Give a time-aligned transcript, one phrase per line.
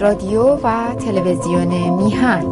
[0.00, 2.44] رادیو و تلویزیون میهن.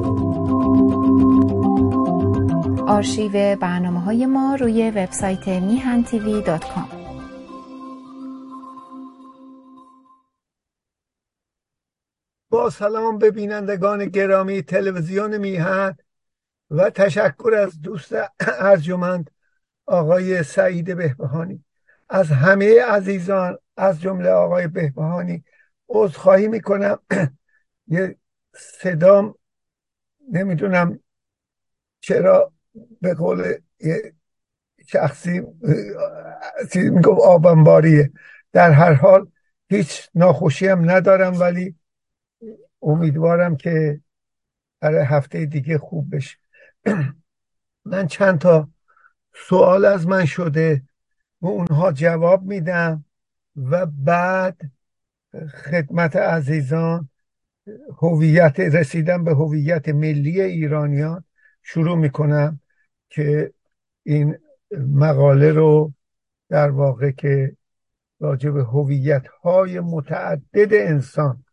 [2.89, 6.89] آرشیو برنامه های ما روی وبسایت میهن تیوی دات کام.
[12.50, 15.96] با سلام به بینندگان گرامی تلویزیون میهن
[16.71, 19.30] و تشکر از دوست ارجمند
[19.86, 21.64] آقای سعید بهبهانی.
[22.08, 25.44] از همه عزیزان از جمله آقای بهبهانی
[25.89, 26.99] عذرخواهی می‌کنم
[27.88, 28.16] یه
[28.54, 29.34] صدام
[30.32, 31.00] نمی‌دونم
[32.00, 32.52] چرا
[33.00, 34.14] به قول یه
[34.86, 35.42] شخصی
[36.72, 37.20] چیز می‌گفت
[38.52, 39.30] در هر حال
[39.70, 41.74] هیچ ناخوشی هم ندارم ولی
[42.83, 44.00] امیدوارم که
[44.80, 46.36] برای هفته دیگه خوب بشه.
[47.84, 48.69] من چند تا
[49.34, 50.83] سوال از من شده
[51.41, 53.05] و اونها جواب میدم
[53.56, 54.61] و بعد
[55.64, 57.08] خدمت عزیزان
[57.98, 61.24] هویت رسیدن به هویت ملی ایرانیان
[61.62, 62.61] شروع می‌کنم
[63.08, 63.52] که
[64.02, 64.38] این
[64.78, 65.92] مقاله رو
[66.48, 67.56] در واقع که
[68.20, 71.44] راجع به هویت های متعدد انسان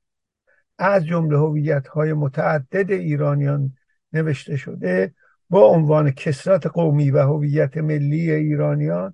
[0.77, 3.73] از جمله هویت های متعدد ایرانیان
[4.13, 5.13] نوشته شده
[5.49, 9.13] با عنوان کسرت قومی و هویت ملی ایرانیان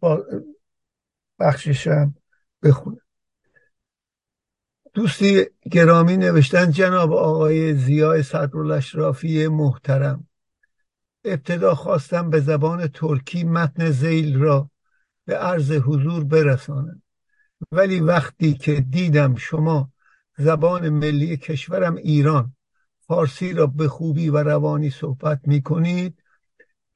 [0.00, 0.24] با
[1.38, 2.14] بخششم
[2.62, 3.09] بخونم.
[4.94, 10.28] دوستی گرامی نوشتن جناب آقای زیای صدرالاشرافی محترم.
[11.24, 14.70] ابتدا خواستم به زبان ترکی متن زیل را
[15.26, 17.02] به عرض حضور برسانم.
[17.72, 19.92] ولی وقتی که دیدم شما
[20.38, 22.54] زبان ملی کشورم ایران
[23.00, 26.22] فارسی را به خوبی و روانی صحبت می کنید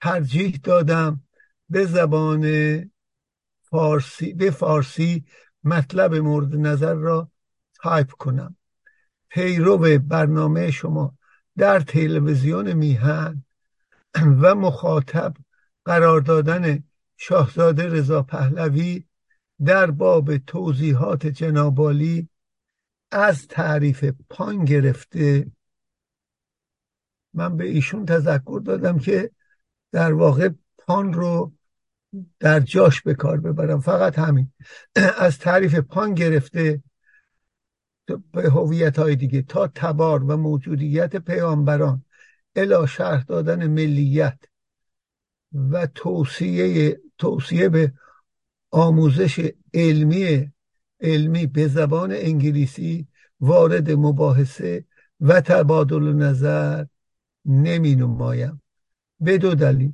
[0.01, 1.23] ترجیح دادم
[1.69, 2.45] به زبان
[3.63, 5.25] فارسی به فارسی
[5.65, 7.31] مطلب مورد نظر را
[7.85, 8.57] تایپ کنم.
[9.29, 11.15] پیرو برنامه شما
[11.57, 13.45] در تلویزیون میهن
[14.41, 15.35] و مخاطب
[15.85, 16.85] قرار دادن
[17.17, 19.05] شاهزاده رضا پهلوی
[19.65, 22.29] در باب توضیحات جنابالی
[23.11, 25.51] از تعریف پان گرفته.
[27.35, 29.31] من به ایشون تذکر دادم که
[29.93, 31.53] در واقع پان رو
[32.41, 33.81] در جاش به کار ببرم.
[33.81, 34.53] فقط همین.
[35.19, 36.83] از تعریف پان گرفته
[38.33, 42.05] به هویت های دیگه تا تبار و موجودیت پیامبران
[42.57, 44.39] الا شرح دادن ملیت
[45.71, 47.93] و توصیه توصیه به
[48.71, 50.51] آموزش علمی
[51.01, 53.09] علمی به زبان انگلیسی
[53.41, 54.85] وارد مباحثه
[55.21, 56.85] و تبادل نظر
[57.45, 58.63] نمی نمایم.
[59.21, 59.93] به دو دلیل.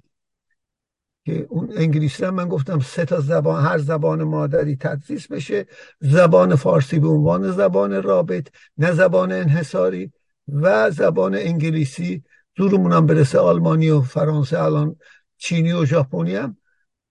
[1.25, 5.66] که اون انگلیسی من گفتم سه تا زبان هر زبان مادری تدریس بشه.
[6.00, 8.48] زبان فارسی به عنوان زبان رابط
[8.78, 10.12] نه زبان انحصاری
[10.48, 12.25] و زبان انگلیسی.
[12.58, 14.97] زورمون هم برسه آلمانی و فرانسه الان
[15.38, 16.56] چینی و ژاپنی هم.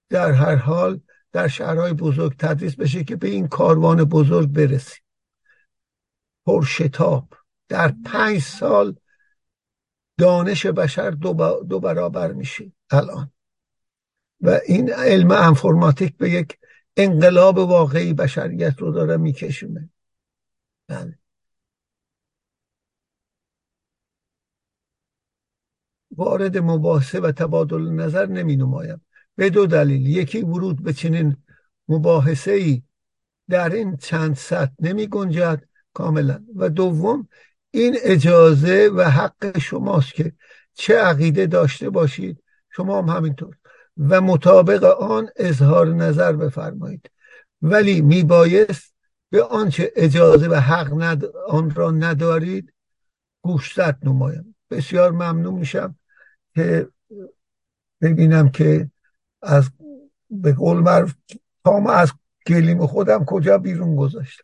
[0.09, 1.00] در هر حال
[1.31, 5.03] در شهرهای بزرگ تدریس بشه که به این کاروان بزرگ برسیم.
[6.46, 7.34] پرشتاب.
[7.70, 8.96] در پنج سال
[10.18, 13.31] دانش بشر دو, دو برابر میشه الان.
[14.42, 16.58] و این علم انفرماتیک به یک
[16.98, 19.90] انقلاب واقعی بشریت رو داره میکشونه.
[20.88, 21.20] بله.
[26.12, 29.02] وارد مباحثه و تبادل نظر نمی نمایم
[29.36, 30.08] به دو دلیل.
[30.08, 31.38] یکی ورود به چنین
[31.88, 32.84] مباحثه ای
[33.50, 35.64] در این چند سطح نمی گنجد
[35.94, 36.46] کاملا.
[36.56, 37.28] و دوم
[37.72, 40.34] این اجازه و حق شماست که
[40.74, 42.44] چه عقیده داشته باشید.
[42.70, 43.56] شما هم همینطور.
[44.00, 47.12] و مطابق آن اظهار نظر بفرمایید.
[47.62, 48.94] ولی میبایست
[49.30, 51.26] به آنچه اجازه و حق ند...
[51.48, 52.74] آن را ندارید
[53.42, 54.56] گوشزد نمایم.
[54.72, 55.96] بسیار ممنون میشم
[56.56, 56.88] که
[58.02, 58.91] ببینم که
[59.41, 59.70] از
[60.29, 61.14] به قول معروف
[61.64, 62.14] تام از
[62.47, 64.44] گلیم خودم کجا بیرون گذاشتم.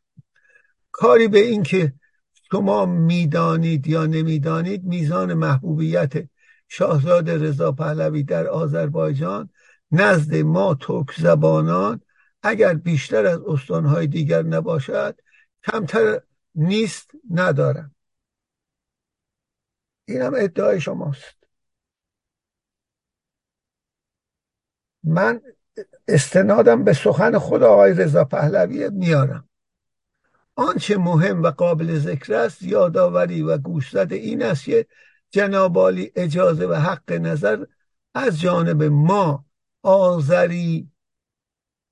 [0.92, 1.94] کاری به این که
[2.52, 6.14] شما می‌دانید یا نمی‌دانید میزان محبوبیت
[6.68, 9.50] شاهزاده رضا پهلوی در آذربایجان
[9.92, 12.02] نزد ما ترک زبانان
[12.44, 15.20] اگر بیشتر از استانهای دیگر نباشد
[15.64, 16.22] کمتر
[16.56, 17.96] نیست ندارم.
[20.06, 21.36] این هم ادعای شماست.
[25.04, 25.42] من
[26.08, 29.50] استنادم به سخن خود آقای رضا پهلوی میارم.
[30.56, 34.88] آنچه مهم و قابل ذکر است یادآوری و گوشزد این است که
[35.30, 37.66] جنابالی اجازه و حق نظر
[38.14, 39.45] از جانب ما
[39.86, 40.92] آذری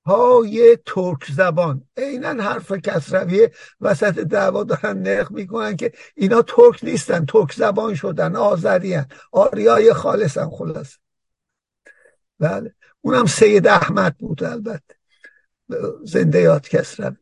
[0.06, 1.88] های ترک زبان.
[1.98, 3.52] عینا حرف کسرویه
[3.82, 9.08] وسط دعوا دارن نق می‌کنن که اینا ترک نیستن ترک زبان شدن آذری هن.
[9.32, 10.98] آریای خالصن خلاص
[12.40, 12.76] بله.
[13.02, 14.96] اونم سید احمد بود البته.
[16.04, 17.16] زنده یاد کسروی.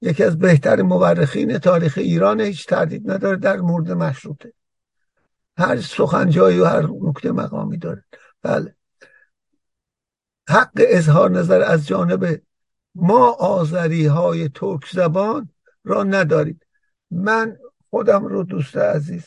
[0.00, 4.52] یکی از بهتر مورخین تاریخ ایران هیچ تردید نداره در مورد مشروطه.
[5.58, 8.04] هر سخنجایی و هر نکته مقامی داره.
[8.42, 8.77] بله.
[10.48, 12.40] حق اظهار نظر از جانب
[12.94, 15.48] ما آذری های ترک زبان
[15.84, 16.66] را ندارید.
[17.10, 17.56] من
[17.90, 19.24] خودم رو دوست عزیز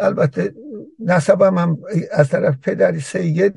[0.00, 0.54] البته
[0.98, 1.78] نسبم هم
[2.12, 3.56] از طرف پدری سید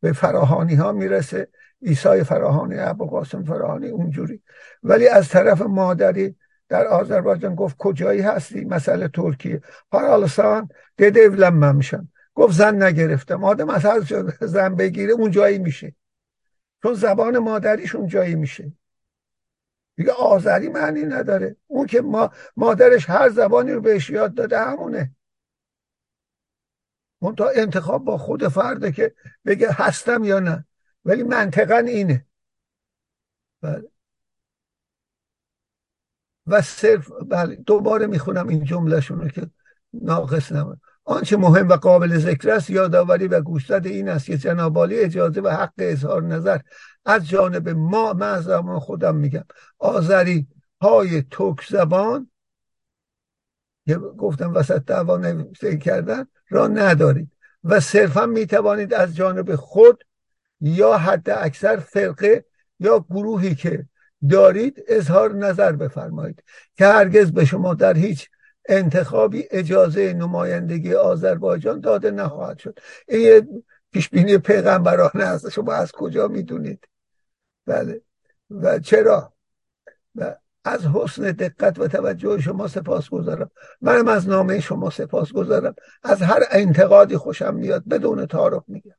[0.00, 1.48] به فراهانی ها می‌رسه
[1.80, 4.42] ایسای فراهانی ابو قاسم فراهانی اونجوری.
[4.82, 6.36] ولی از طرف مادری
[6.68, 9.60] در آذربایجان گفت کجایی هستی؟ مسئله ترکیه.
[9.90, 13.44] پارالسان دده evlenmemişim گفت زن نگرفتم.
[13.44, 14.00] آدم از هر
[14.40, 15.94] زن بگیره اون جایی میشه.
[16.82, 18.72] چون زبان مادریش اون جایی میشه.
[19.96, 21.56] دیگه آذری معنی نداره.
[21.66, 25.14] اون که ما مادرش هر زبانی رو بهش یاد داده همونه.
[27.18, 29.14] اون تا انتخاب با خود فرده که
[29.44, 30.64] بگه هستم یا نه.
[31.04, 32.26] ولی منطقا اینه.
[33.60, 33.88] بله.
[36.46, 39.50] و صرف بله دوباره می‌خونم این جملهشون رو که
[39.92, 44.98] ناقص نمون آنچه مهم و قابل ذکر است یادآوری و گوشزد این است که جنابالی
[44.98, 46.58] اجازه و حق اظهار نظر
[47.04, 49.44] از جانب ما من خودم میگم.
[49.78, 50.46] آذری
[50.80, 52.30] های توک زبان
[54.18, 55.42] گفتم وسط دعوا
[55.80, 57.32] کردن را ندارید
[57.64, 60.04] و صرفا می‌توانید از جانب خود
[60.60, 62.44] یا حد اکثر فرقه
[62.80, 63.86] یا گروهی که
[64.30, 66.42] دارید اظهار نظر بفرمایید
[66.76, 68.30] که هرگز به شما در هیچ
[68.68, 72.78] انتخابی اجازه نمایندگی آذربایجان داده نخواهد شد.
[73.08, 73.48] این یه
[73.92, 75.48] پیشبینی پیغمبرانه است.
[75.48, 76.88] شما از کجا می‌دونید؟
[77.66, 78.00] بله.
[78.50, 79.32] و چرا؟
[80.14, 85.74] و از حسن دقت و توجه شما سپاس گذارم منم از نامه شما سپاس گذارم
[86.02, 88.94] از هر انتقادی خوشم میاد بدون تعارف میگم.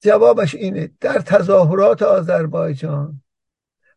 [0.00, 3.21] جوابش اینه در تظاهرات آذربایجان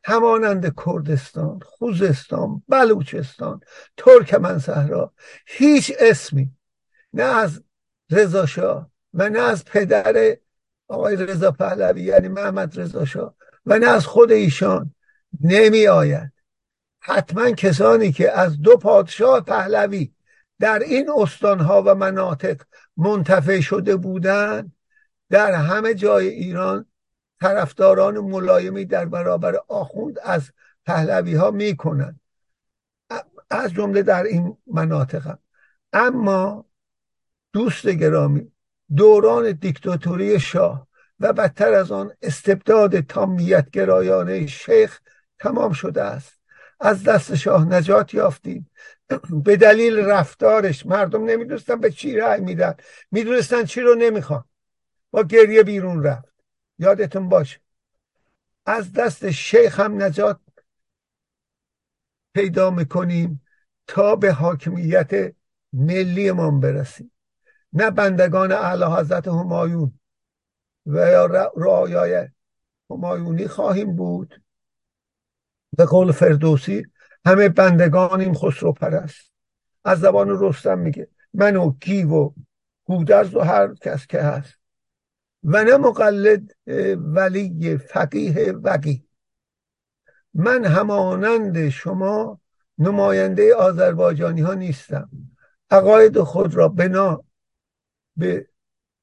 [0.08, 3.62] همانند کردستان خوزستان بلوچستان
[3.98, 5.14] ترکمن صحرا
[5.46, 6.52] هیچ اسمی
[7.14, 7.64] نه از
[8.12, 10.38] رضا شاه و نه از پدر
[10.88, 13.36] آقای رضا پهلوی یعنی محمد رضا شاه
[13.66, 14.96] و نه از خود ایشان
[15.42, 16.32] نمی آید.
[17.00, 20.14] حتما کسانی که از دو پادشاه پهلوی
[20.60, 22.62] در این استانها و مناطق
[22.98, 24.76] منتفع شده بودند
[25.30, 26.86] در همه جای ایران
[27.42, 30.52] طرفداران ملایمی در برابر آخوند از
[30.86, 32.20] پهلوی ها می‌کنند.
[33.50, 35.40] از جمله در این مناطق هم.
[35.94, 36.66] اما
[37.54, 38.52] دوست گرامی
[38.96, 40.88] دوران دیکتاتوری شاه
[41.20, 45.00] و بدتر از آن استبداد تامیت گرایانه شیخ
[45.40, 46.40] تمام شده است.
[46.80, 48.72] از دست شاه نجات یافتیم.
[49.46, 52.76] به دلیل رفتارش مردم نمی‌دونستن به چی رأی میدن.
[53.12, 54.44] می‌دونستن چی رو نمی‌خوان.
[55.12, 56.35] با گریه بیرون رفت.
[56.80, 57.60] یادتون باشه.
[58.66, 60.40] از دست شیخ هم نجات
[62.34, 63.42] پیدا می‌کنیم
[63.88, 65.36] تا به حاکمیت
[65.74, 67.12] ملیمان برسیم.
[67.74, 70.00] نه بندگان اعلی حضرت همایون
[70.86, 72.28] و یا رعایای
[72.90, 74.42] همایونی خواهیم بود.
[75.78, 76.86] به قول فردوسی
[77.26, 79.32] همه بندگانیم خسرو پرست.
[79.84, 82.32] از زبان رستم میگه من و گیو و
[82.86, 84.65] گودرز و هر کس که هست.
[85.48, 86.52] و نه مقلد
[86.98, 89.08] ولی فقیه وقی.
[90.34, 92.42] من همانند شما
[92.78, 95.10] نماینده آذربایجانی ها نیستم.
[95.70, 97.24] عقاید خود را بنا
[98.18, 98.48] به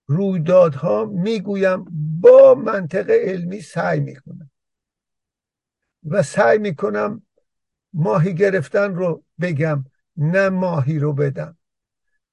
[0.07, 1.87] رویدادها می‌گویم
[2.21, 4.51] با منطق علمی سعی می‌کنم.
[6.05, 7.23] و سعی می‌کنم
[7.93, 9.85] ماهی گرفتن رو بگم
[10.17, 11.57] نه ماهی رو بدم.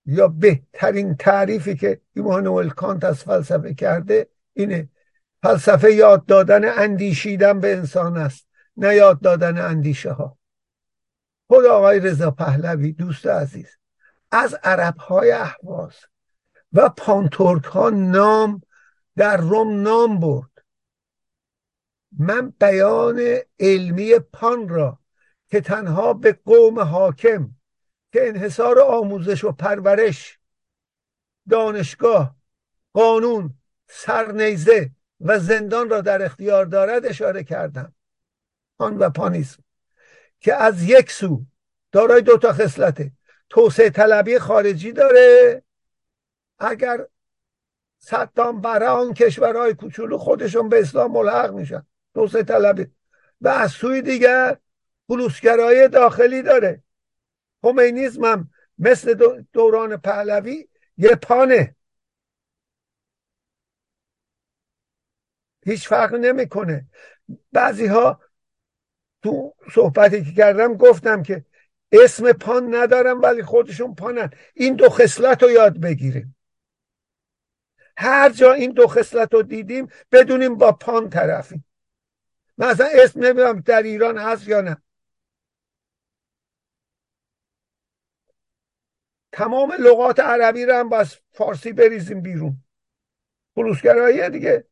[0.10, 4.90] یا بهترین تعریفی که ایمانوئل کانت از فلسفه کرده اینه.
[5.44, 8.48] فلسفه یاد دادن اندیشیدن به انسان است
[8.78, 10.38] نه یاد دادن اندیشه ها
[11.48, 13.78] خود آقای رضا پهلوی دوست عزیز
[14.32, 15.94] از عرب های احواز
[16.74, 18.62] و پانتورک ها نام
[19.16, 20.50] در روم نام برد.
[22.18, 25.00] من بیان علمی پان را
[25.48, 27.50] که تنها به قوم حاکم
[28.12, 30.40] که انحصار آموزش و پرورش
[31.50, 32.36] دانشگاه
[32.94, 33.54] قانون
[33.88, 37.94] سرنیزه و زندان را در اختیار دارد اشاره کردم.
[38.78, 39.64] آن و پانیسم
[40.40, 41.46] که از یک سو
[41.92, 43.12] دارای دو تا خصلته.
[43.50, 45.64] توسعه طلبی خارجی داره.
[46.60, 47.06] اگر
[47.98, 51.86] صدام برای آن کشورهای کوچولو خودشون به اسلام ملحق میشن.
[52.14, 52.88] توسعه طلبی.
[53.42, 54.58] و از سوی دیگر
[55.08, 56.84] خلوصگرایی داخلی داره.
[57.62, 59.14] خمینیزم هم مثل
[59.54, 61.76] دوران پهلوی یه پانه.
[65.66, 66.86] هیچ فرق نمی‌کنه.
[67.52, 68.22] بعضی ها
[69.24, 71.46] تو صحبتی که کردم گفتم که
[71.92, 74.30] اسم پان ندارم ولی خودشون پانن.
[74.54, 76.36] این دو خصلت رو یاد بگیریم.
[77.98, 81.66] هر جا این دو خصلت رو دیدیم بدونیم با پان طرفیم.
[82.58, 84.78] مثلا اسم نمی‌دونم در ایران هست یا نه.
[89.32, 92.58] تمام لغات عربی رو هم باز فارسی بریزیم بیرون.
[93.56, 94.66] خلوصگرایی دیگه.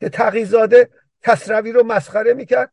[0.00, 0.90] که تقیزاده
[1.22, 2.72] تصروی رو مسخره می‌کرد.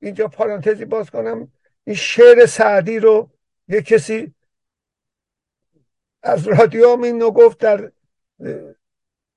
[0.00, 1.52] اینجا پارانتزی باز کنم.
[1.84, 3.30] این شعر سعدی رو
[3.68, 4.34] یه کسی
[6.22, 7.92] از رادیو هم اینو گفت در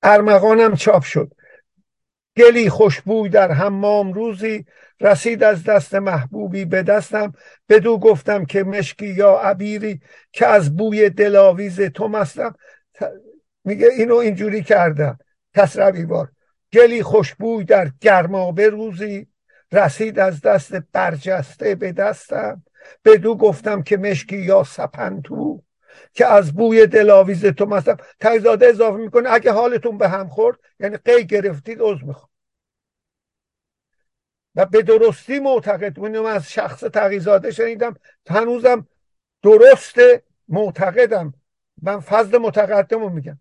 [0.02, 1.34] ارمغانم چاپ شد.
[2.36, 4.66] گلی خوشبوی در حمام روزی
[5.02, 7.32] رسید از دست محبوبی به دستم
[7.68, 10.00] بدو گفتم که مشکی یا عبیری
[10.32, 12.54] که از بوی دلاویز تو مستم.
[13.64, 15.18] میگه اینو اینجوری کردم.
[15.54, 16.28] تصروی بار.
[16.72, 19.26] گلی خوشبوی در گرمابه روزی
[19.72, 22.62] رسید از دست برجسته به دستم.
[23.04, 25.62] بدو گفتم که مشکی یا سپنتو
[26.12, 29.32] که از بوی دلاویز تو مثلا تایزاده اضافه می‌کنه.
[29.32, 32.31] اگه حالتون به هم خورد یعنی قی گرفتید عضو می‌خوام.
[34.54, 37.96] و به درستی معتقد بودم از شخص تقیزاده شنیدم.
[38.28, 38.88] هنوزم
[39.42, 39.94] درست
[40.48, 41.34] معتقدم.
[41.82, 43.38] من فضل متقدم رو میگم.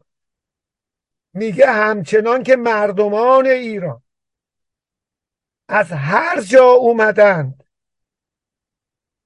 [1.34, 4.04] میگه همچنان که مردمان ایران
[5.68, 7.64] از هر جا اومدند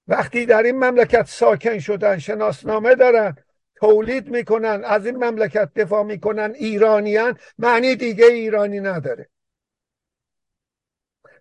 [0.08, 3.36] وقتی در این مملکت ساکن شدن شناسنامه دارن
[3.76, 9.30] تولید می‌کنن از این مملکت دفاع می‌کنن ایرانیان معنی دیگه ایرانی نداره.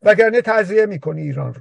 [0.05, 1.61] وگرنه تضیه می‌کنی ایران رو.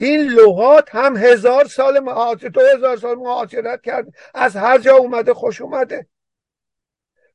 [0.00, 4.06] این لغات هم هزار سال مهاجرت تو هزار سال مهاجرت کرد.
[4.34, 6.08] از هر جا اومده خوش اومده.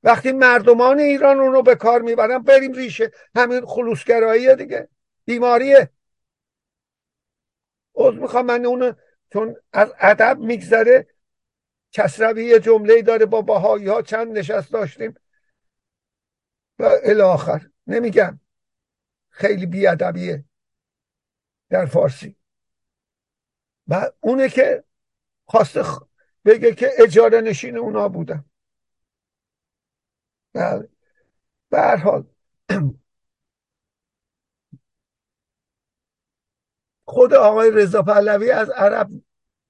[0.04, 4.90] وقتی مردمان ایران اون رو به کار می‌برن بریم ریشه همین خلوصگرایی دیگه.
[5.26, 5.90] بیماریه.
[7.96, 8.94] از می‌خوام من اونو
[9.34, 11.08] چون از ادب میگذره.
[11.92, 15.16] کسروی یه جمله داره با باهایی ها چند نشست داشتیم.
[16.80, 18.40] و الاخر نمیگم
[19.30, 20.46] خیلی بیادبیه
[21.70, 22.36] در فارسی.
[23.88, 24.84] و اونه که
[25.46, 25.84] خواسته
[26.46, 28.46] بگه که اجاره نشین اونا بودن.
[30.54, 30.90] بله.
[31.70, 32.28] به حال.
[37.06, 39.10] خود آقای رضا پهلوی از عرب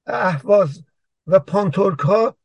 [0.05, 0.83] احواز
[1.27, 2.37] و پانتورک ها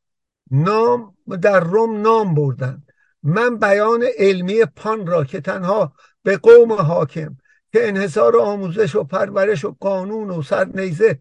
[0.51, 2.86] نام در روم نام بردن.
[3.27, 5.93] من بیان علمی پان را که تنها
[6.23, 7.37] به قوم حاکم
[7.73, 11.19] که انحصار آموزش و پرورش و قانون و سرنیزه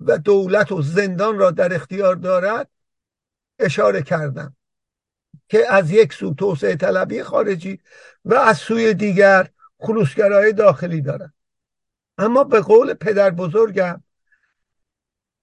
[0.00, 2.70] و دولت و زندان را در اختیار دارد
[3.58, 4.56] اشاره کردم
[5.48, 7.80] که از یک سو توسعه طلبی خارجی
[8.24, 9.48] و از سوی دیگر
[9.78, 11.32] خلوصگرای داخلی دارد.
[12.18, 14.02] اما به قول پدر بزرگم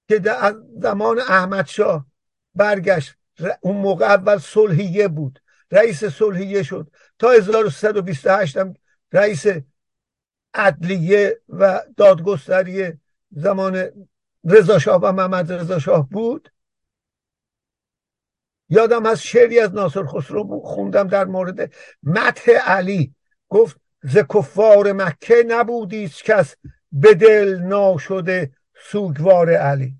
[0.07, 2.05] که در زمان احمد شاه
[2.55, 3.15] برگشت
[3.61, 5.42] اون موقع اول صلحیه بود.
[5.73, 6.91] رئیس صلحیه شد.
[7.19, 8.73] تا 1328 هم
[9.11, 9.45] رئیس
[10.53, 12.93] عدلیه و دادگستری
[13.31, 13.89] زمان
[14.45, 16.49] رضا شاه و محمد رضا شاه بود.
[18.69, 23.15] یادم از شعری از ناصر خسرو خوندم در مورد مدح علی.
[23.49, 26.55] گفت ز کفار مکه نبودی کس
[26.91, 29.95] به دل ناشده سوگوار علی.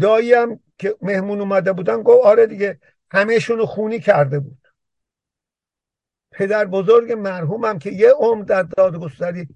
[0.00, 4.65] داییم که مهمون اومده بودن گفت آره دیگه همهشون خونی کرده بود.
[6.36, 9.48] پدر بزرگ مرحومم که یه عمر در دادگستری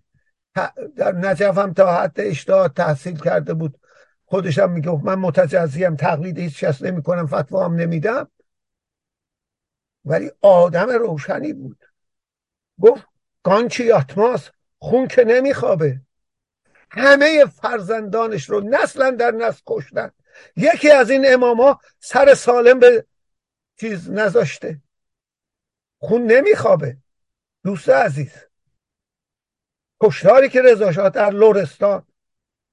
[0.97, 3.79] در نجف هم تا حد اشتهاد تحصیل کرده بود.
[4.25, 8.31] خودش هم میگه من متجزیم تقلید هیچ کس نمی کنم فتوا هم نمیدم.
[10.05, 11.85] ولی آدم روشنی بود.
[12.81, 13.07] گفت
[13.43, 16.01] گانچی آتماس خون که نمیخوابه.
[16.91, 20.11] همه فرزندانش رو نسلا در نسل کشتن.
[20.57, 23.07] یکی از این اماما سر سالم به
[23.81, 24.81] چیز نذاشته.
[26.01, 26.97] خون نمیخوابه.
[27.65, 28.33] دوست عزیز.
[30.01, 32.07] کشتاری که رضا در لورستان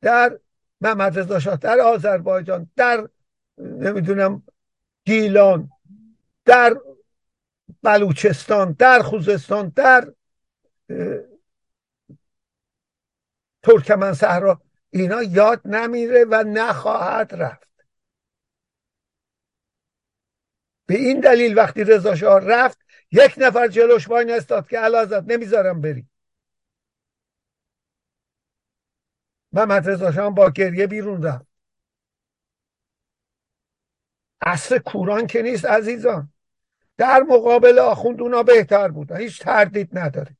[0.01, 0.39] در
[0.81, 3.09] محمد رضا در آذربایجان در
[3.57, 4.43] نمی‌دونم
[5.05, 5.71] گیلان
[6.45, 6.77] در
[7.83, 10.13] بلوچستان در خوزستان در
[13.63, 17.67] ترکمن صحرا اینا یاد نمیره و نخواهد رفت.
[20.85, 26.07] به این دلیل وقتی رضا رفت یک نفر جلوش وای نستاد که علازت نمی‌ذارم بری.
[29.51, 31.45] محمد رضا با گریه بیرون رفت.
[34.41, 36.33] عصر کوران که نیست عزیزان.
[36.97, 40.37] در مقابل آخوند اونا بهتر بودن هیچ تردید نداره.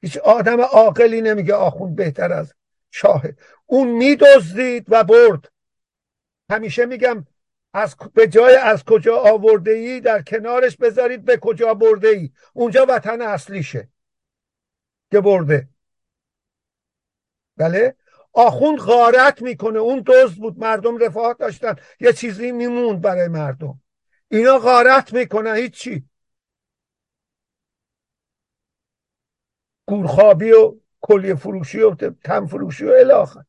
[0.00, 2.54] هیچ آدم عاقلی نمیگه آخوند بهتر از
[2.90, 5.52] شاهه اون میدزدید و برد.
[6.50, 7.26] همیشه میگم
[7.72, 12.86] از به جای از کجا آورده ای در کنارش بذارید به کجا برده ای اونجا
[12.88, 13.88] وطن اصلیشه.
[15.10, 15.68] که برده.
[17.56, 17.96] بله؟
[18.32, 19.78] آخوند غارت می‌کنه.
[19.78, 20.58] اون دزد بود.
[20.58, 21.76] مردم رفاه داشتن.
[22.00, 23.80] یه چیزی میموند برای مردم.
[24.28, 25.56] اینا غارت می‌کنن.
[25.56, 26.08] هیچی.
[29.86, 31.94] گورخوابی و کلیه فروشی و
[32.24, 33.44] تم فروشی و الاخر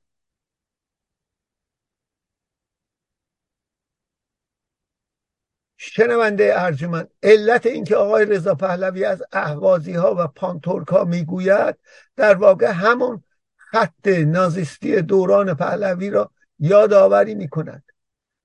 [5.82, 11.76] شنونده ارجمند علت اینکه آقای رضا پهلوی از اهوازی ها و پانتورک ها می‌گوید
[12.16, 13.24] در واقع همون
[13.58, 17.84] خط نازیستی دوران پهلوی را یادآوری می‌کند.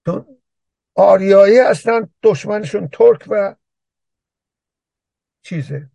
[0.07, 0.27] چون
[0.95, 3.55] آریایی هستن دشمنشون ترک و
[5.43, 5.91] چیزه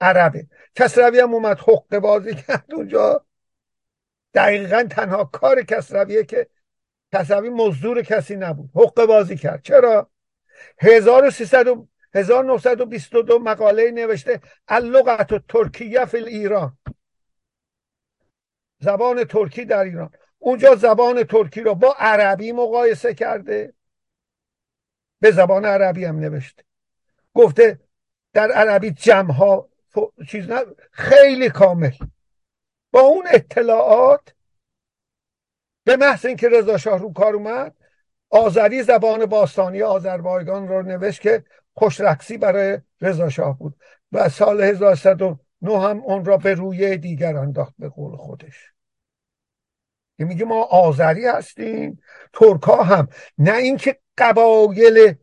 [0.00, 0.46] عربه.
[0.74, 3.26] کسروی هم اومد حق بازی کرد اونجا.
[4.34, 6.48] دقیقا تنها کار کسرویه که
[7.12, 8.70] کسروی مزدور کسی نبود.
[8.74, 9.62] حق بازی کرد.
[9.62, 10.10] چرا؟
[10.78, 16.78] 1922 مقاله نوشته اللغت و ترکیه فی ایران
[18.84, 20.10] زبان ترکی در ایران.
[20.38, 23.74] اونجا زبان ترکی رو با عربی مقایسه کرده.
[25.20, 26.64] به زبان عربی هم نوشته.
[27.34, 27.80] گفته
[28.32, 29.62] در عربی جمع
[30.28, 31.92] چیز نه خیلی کامل.
[32.90, 34.34] با اون اطلاعات
[35.84, 37.76] به محض اینکه رضا شاه رو کار اومد
[38.34, 43.76] آذری زبان باستانی آذربایجان رو نوشت که خوشرقصی برای رضا شاه بود
[44.12, 48.72] و سال 1109 هم اون را به روی دیگر انداخت به قول خودش.
[50.18, 53.08] که میگه ما آذری هستیم ترکا هم.
[53.38, 55.14] نه اینکه قبایل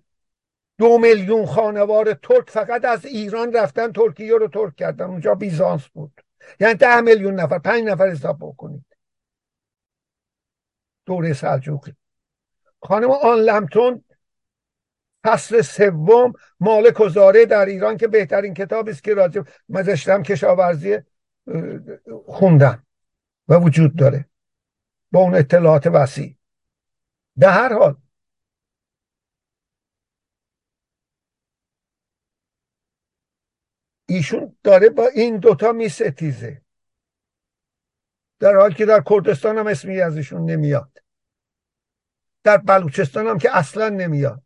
[0.78, 5.06] دو میلیون خانوار ترک فقط از ایران رفتن ترکیه رو ترک کردن.
[5.06, 6.22] اونجا بیزانس بود.
[6.60, 8.86] یعنی ده میلیون نفر پنج نفر حساب بکنید.
[11.06, 11.96] دوره سلجوقی.
[12.82, 14.04] خانم آن لمتون
[15.26, 20.98] فصل سوم مالک و زاره در ایران که بهترین کتاب است که راجب مزشتم کشاورزی
[22.26, 22.84] خوندن
[23.48, 24.30] و وجود داره
[25.12, 26.36] با اون اطلاعات وسیع.
[27.36, 27.96] به هر حال
[34.06, 36.62] ایشون داره با این دوتا می ستیزه.
[38.39, 41.01] در حال که در کردستان هم اسمی ازشون نمیاد.
[42.44, 44.44] در بلوچستان هم که اصلا نمیاد.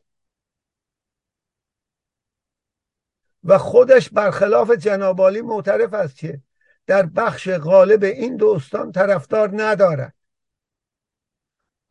[3.44, 6.42] و خودش برخلاف جنابالی معترف است که
[6.88, 10.16] در بخش غالب این دوستان طرفدار ندارد.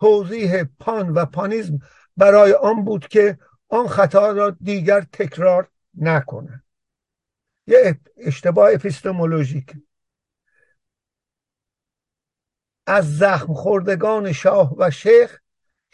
[0.00, 1.78] توضیح پان و پانیزم
[2.16, 3.38] برای آن بود که
[3.68, 6.64] آن خطا را دیگر تکرار نکنه
[7.66, 9.76] یه اشتباه اپیستمولوژیک.
[12.86, 15.40] از زخم خوردگان شاه و شیخ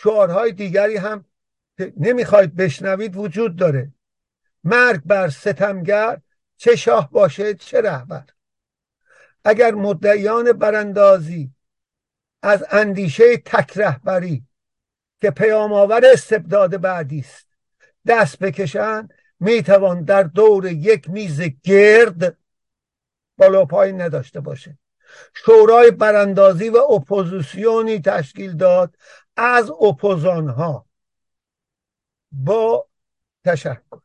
[0.02, 1.24] شعارهای دیگری هم
[1.96, 3.92] نمی‌خواید بشنوید وجود داره.
[4.64, 6.20] مرگ بر ستمگر
[6.56, 8.24] چه شاه باشه چه رهبر.
[9.44, 11.50] اگر مدعیان براندازی
[12.42, 14.44] از اندیشه تک رهبری
[15.20, 17.46] که پیامآور استبداد بعدی است
[18.06, 19.08] دست بکشن
[19.40, 22.36] می‌توان در دور یک میز گرد
[23.36, 24.78] بالا پایین نداشته باشه
[25.34, 28.96] شورای براندازی و اپوزیسیونی تشکیل داد
[29.42, 30.86] از اپوزان ها
[32.32, 32.88] با
[33.44, 34.00] تشکر.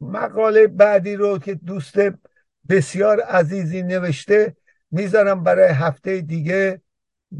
[0.00, 1.96] مقاله بعدی رو که دوست
[2.68, 4.56] بسیار عزیزی نوشته
[4.90, 6.82] می‌ذارم برای هفته دیگه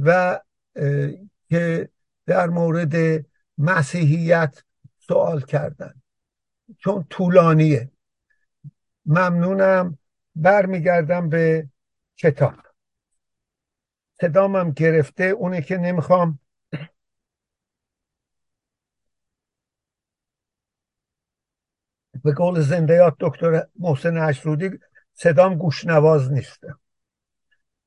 [0.00, 0.40] و
[1.48, 1.88] که
[2.26, 3.26] در مورد
[3.58, 4.64] مسیحیت
[4.98, 5.94] سوال کردن.
[6.78, 7.90] چون طولانیه.
[9.06, 9.98] ممنونم.
[10.36, 11.68] برمیگردم به
[12.16, 12.65] کتاب.
[14.20, 16.38] صدامم گرفته اونه که نمی‌خوام.
[22.24, 24.70] به قول زندیات دکتر محسن اشرودی
[25.12, 26.80] صدام گوشنواز نیستم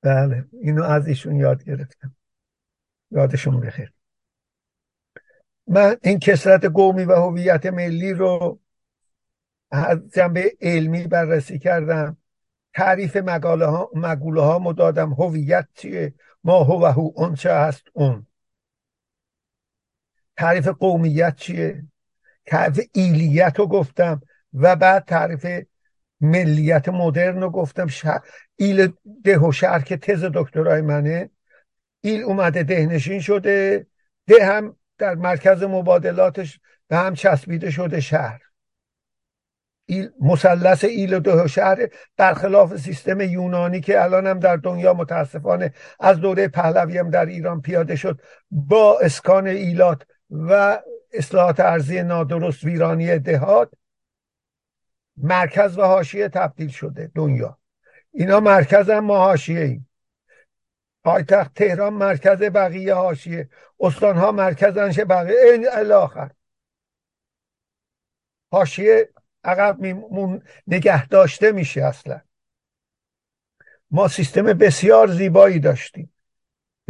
[0.02, 2.16] بله اینو از ایشون یاد گرفتم.
[3.12, 3.94] یادشون بخیر.
[5.68, 8.60] من این کسرت قومی و هویت ملی رو
[9.72, 12.18] از جنبه علمی بررسی کردم.
[12.74, 17.84] تعریف مقاله ها مقوله ها مدادم هویت چیه؟ ما هو و هو اون چه هست
[17.94, 18.28] اون.
[20.38, 21.84] تعریف قومیت چیه؟
[22.46, 24.22] تعریف ایلیت رو گفتم
[24.54, 25.66] و بعد تعریف
[26.22, 27.88] ملیت مدرن رو گفتم.
[27.88, 28.22] شهر
[28.56, 31.30] ایل ده و شهر که تز دکترای منه.
[32.02, 33.88] ایل اومده دهنشین شده.
[34.28, 38.49] ده هم در مرکز مبادلاتش به هم چسبیده شده شهر.
[39.90, 45.74] ایل مثلث ایل و ده شهر برخلاف سیستم یونانی که الان هم در دنیا متاسفانه
[46.00, 48.22] از دوره پهلوی هم در ایران پیاده شد
[48.52, 50.80] با اسکان ایلات و
[51.14, 53.72] اصلاحات ارضی نادرست ویرانی دهات
[55.18, 57.58] مرکز و حاشیه تبدیل شده دنیا.
[58.12, 59.90] اینا مرکز هم ما حاشیه ایم.
[61.04, 63.50] پایتخت تهران مرکز بقیه حاشیه.
[63.80, 65.40] استانها مرکزنش بقیه.
[65.54, 66.32] این الاخر.
[68.52, 69.10] حاشیه
[69.44, 72.22] عقب میمون نگه داشته میشه اصلا.
[73.92, 76.14] ما سیستم بسیار زیبایی داشتیم.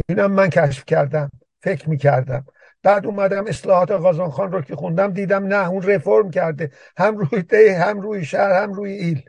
[0.08, 2.46] اینم من کشف کردم فکر می‌کردم.
[2.82, 6.72] بعد اومدم اصلاحات غازان خان رو که خوندم دیدم نه اون رفرم کرده.
[6.96, 9.22] هم روی ده هم روی شهر هم روی ایل.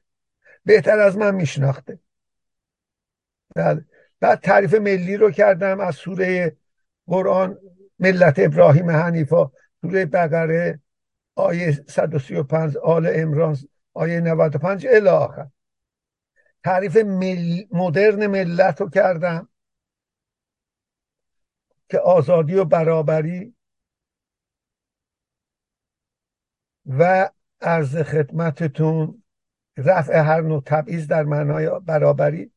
[0.65, 1.99] بهتر از من میشناخته.
[3.55, 3.85] بله
[4.19, 6.57] بعد تعریف ملی رو کردم از سوره
[7.07, 7.57] قرآن
[7.99, 10.79] ملت ابراهیم حنیفا سوره بقره.
[11.35, 13.57] آیه 135 آل امران
[13.93, 15.47] آیه 95 الی آخر.
[16.63, 17.63] تعریف مل...
[17.71, 19.49] مدرن ملت رو کردم
[21.89, 23.55] که آزادی و برابری
[26.85, 27.29] و
[27.61, 29.23] عرض خدمتتون
[29.77, 32.51] رفع هر نوع تبعیض در معنای برابری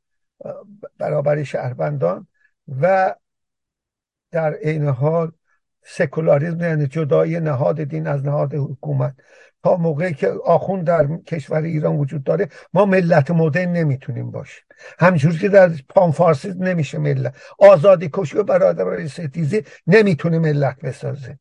[0.98, 2.26] برابری شهروندان
[2.80, 3.14] و
[4.30, 5.32] در عین حال
[5.86, 9.14] سکولاریزم یعنی جدایی نهاد دین از نهاد حکومت.
[9.62, 14.64] تا موقعی که آخوند در کشور ایران وجود داره ما ملت مدرن نمی‌تونیم باشیم.
[14.98, 17.36] همجور که در پانفارسیزم نمیشه ملت.
[17.58, 21.38] آزادی کشی و برادری ستیزی نمی‌تونه ملت بسازه.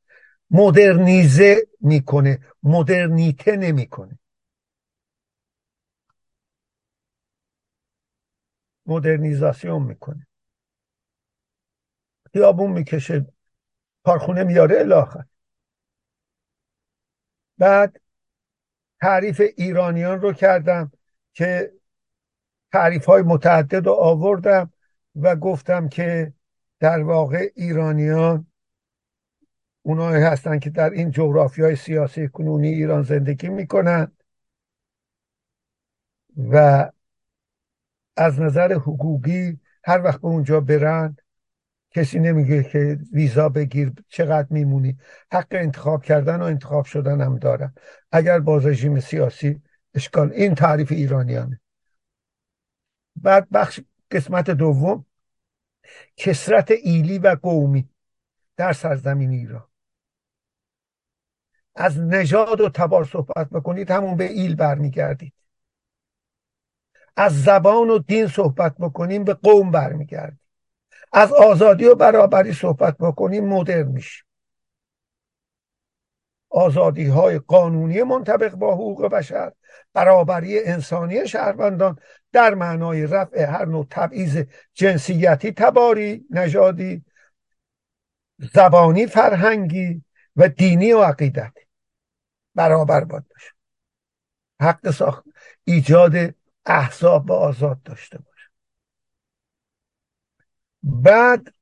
[0.51, 4.19] مدرنیزه می‌کنه مدرنیته نمی‌کنه.
[8.85, 10.27] مدرنیزاسیون می‌کنه.
[12.33, 13.32] خیابون می‌کشه.
[14.03, 15.23] کارخونه میاره الاخر
[17.57, 18.01] بعد
[19.01, 20.91] تعریف ایرانیان رو کردم
[21.33, 21.71] که
[22.71, 24.73] تعریف های متعدد رو آوردم
[25.15, 26.33] و گفتم که
[26.79, 28.47] در واقع ایرانیان
[29.81, 34.11] اونایی هستن که در این جغرافی های سیاسی کنونی ایران زندگی می‌کنن
[36.51, 36.89] و
[38.17, 41.17] از نظر حقوقی هر وقت به اونجا برن
[41.93, 44.97] کسی نمیگه که ویزا بگیر چقدر میمونی؟
[45.31, 47.73] حق انتخاب کردن و انتخاب شدن هم دارن
[48.11, 49.61] اگر با رژیم سیاسی
[49.93, 51.61] اشکال این تعریف ایرانیانه.
[53.15, 53.79] بعد بخش
[54.11, 55.05] قسمت دوم
[56.17, 57.89] کسرت ایلی و قومی
[58.57, 59.67] در سرزمین ایران.
[61.75, 65.33] از نژاد و تبار صحبت بکنید همون به ایل برمیگردید.
[67.15, 70.42] از زبان و دین صحبت بکنیم به قوم برمیگردیم.
[71.13, 74.25] از آزادی و برابری صحبت بکنیم مدرن میشیم.
[76.49, 79.51] آزادی های قانونی منطبق با حقوق بشر
[79.93, 81.99] برابری انسانی شهروندان
[82.31, 87.05] در معنای رفع هر نوع تبعیض جنسیتی تباری نژادی
[88.53, 90.03] زبانی فرهنگی
[90.35, 91.61] و دینی و عقیدتی
[92.55, 93.51] برابر باید باشه.
[94.61, 95.23] حق ساخت
[95.63, 98.32] ایجاد احزاب و آزاد داشته باشه.
[100.83, 101.53] بعد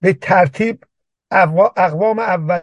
[0.00, 0.84] به ترتیب
[1.30, 2.60] اقوام اول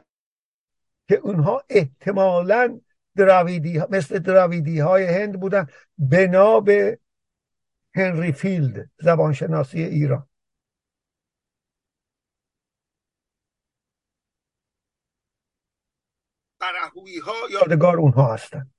[1.07, 2.81] که اونها احتمالا
[3.15, 6.99] دراویدی مثل دراویدی های هند بودن بنا به
[7.95, 10.27] هنری فیلد زبانشناسی ایران.
[16.59, 18.72] برهوی ها یادگار اونها هستن.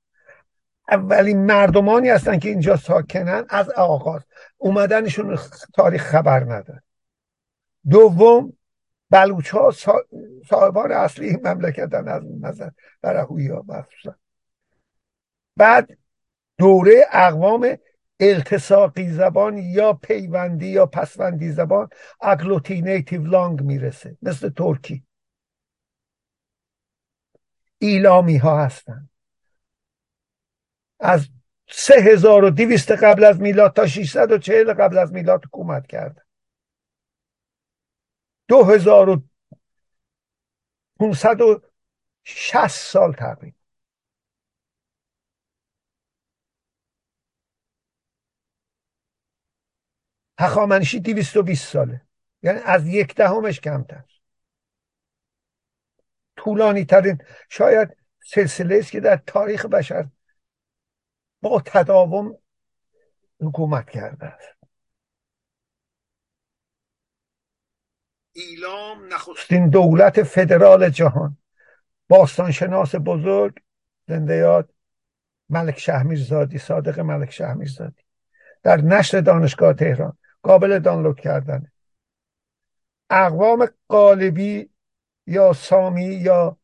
[0.88, 4.22] اولین مردمانی هستن که اینجا ساکنن از آغاز.
[4.56, 5.38] اومدنشون
[5.74, 6.82] تاریخ خبر نداره
[7.90, 8.52] دوم
[9.10, 9.72] بلوچ ها
[10.48, 12.70] صاحبان اصلی این مملکتن از نظر
[13.02, 14.14] برهوی ها مخصوصا.
[15.56, 15.98] بعد
[16.58, 17.76] دوره اقوام
[18.20, 21.88] التصاقی زبان یا پیوندی یا پسوندی زبان
[22.20, 25.04] agglutinative language می‌رسه مثل ترکی.
[27.78, 29.08] ایلامی ها هستن.
[31.04, 31.28] از
[31.68, 33.82] سه هزار و دویست قبل از میلاد تا
[34.30, 36.26] و چهل قبل از میلاد حکومت کرد.
[38.48, 39.22] دو هزار و
[40.98, 41.62] پونصد و
[42.24, 43.56] شست سال تقریبا.
[50.38, 52.00] هخامنشی دیویست و بیست ساله.
[52.42, 54.04] یعنی از یک دهمش کمتر.
[56.36, 60.08] طولانی ترین شاید سلسله است که در تاریخ بشر
[61.44, 62.38] با تداوم
[63.40, 64.56] حکومت کرده است.
[68.32, 71.38] ایلام نخستین دولت فدرال جهان
[72.08, 73.58] باستانشناس بزرگ
[74.08, 74.74] زنده یاد
[75.48, 78.02] ملک شهمیرزادی صادق ملک شهمیرزادی
[78.62, 81.72] در نشر دانشگاه تهران قابل دانلود کردن.
[83.10, 84.70] اقوام قالبی
[85.26, 86.58] یا سامی یا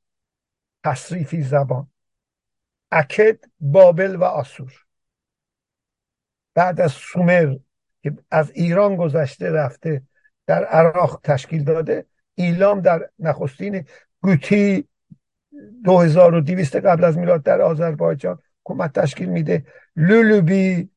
[0.85, 1.91] تصریفی زبان.
[2.91, 4.73] اکد بابل و آسور.
[6.55, 7.57] بعد از سومر
[8.03, 10.03] که از ایران گذشته رفته
[10.47, 13.85] در عراق تشکیل داده ایلام در نخستین
[14.23, 14.89] گوتی
[15.85, 19.67] 2200 قبل از میلاد در آذربایجان حکومت تشکیل میده.
[19.97, 20.91] لولوبی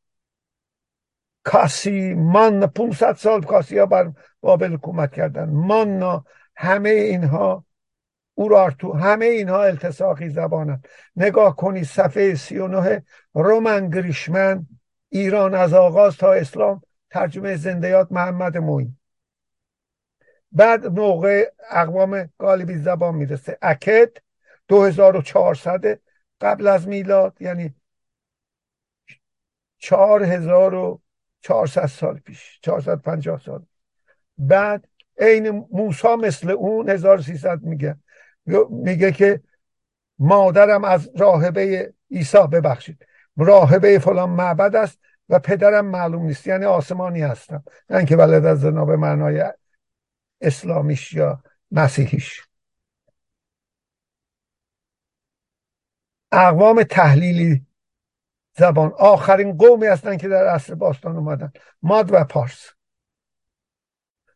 [1.43, 5.49] کاسی مان 500 سال کاسی ها بر بابل حکومت کردن.
[5.49, 6.25] مانا
[6.56, 7.65] همه اینها
[8.36, 10.82] اورارتو همه اینها التساقی زبانن
[11.15, 14.67] نگاه کنی صفحه 39 رومن گریشمن
[15.10, 18.98] ایران از آغاز تا اسلام ترجمه زندیات محمد موین.
[20.52, 23.58] بعد موقع اقوام غالبی زبان می‌رسه.
[23.62, 24.17] اکد
[24.67, 26.00] 2400
[26.41, 27.76] قبل از میلاد یعنی
[29.78, 33.65] 4400 سال پیش 450 سال.
[34.38, 34.88] بعد
[35.19, 37.96] عین موسا مثل اون 1300 میگه
[38.69, 39.43] میگه که
[40.19, 43.06] مادرم از راهبه عیسی ببخشید
[43.38, 47.63] راهبه فلان معبد است و پدرم معلوم نیست یعنی آسمانی هستم.
[47.89, 49.53] نه که ولد از زنا به معنای
[50.41, 52.41] اسلامیش یا مسیحیش.
[56.32, 57.65] اقوام تحلیلی
[58.58, 58.93] زبان.
[58.97, 61.51] آخرین قومی هستند که در عصر باستان اومدن.
[61.82, 62.69] ماد و پارس.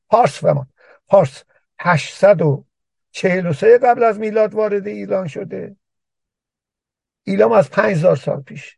[0.09, 0.67] پارس و ماد.
[1.07, 1.43] پارس
[3.13, 5.75] 843 قبل از میلاد وارد ایران شده.
[7.23, 8.77] ایلام از 5000 سال پیش.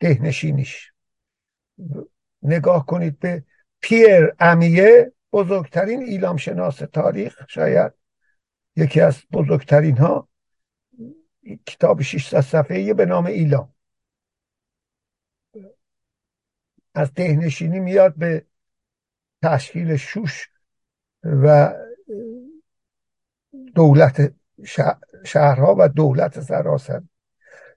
[0.00, 0.92] دهنشینیش.
[2.42, 3.44] نگاه کنید به
[3.80, 7.92] پیر امیه بزرگترین ایلام شناس تاریخ شاید
[8.76, 10.28] یکی از بزرگترین ها
[11.66, 13.74] کتاب 600 صفحه به نام ایلام.
[16.94, 18.46] از دهنشینی میاد به
[19.42, 20.50] تشکیل شوش
[21.24, 21.74] و
[23.74, 24.32] دولت
[25.24, 27.08] شهرها و دولت سراسری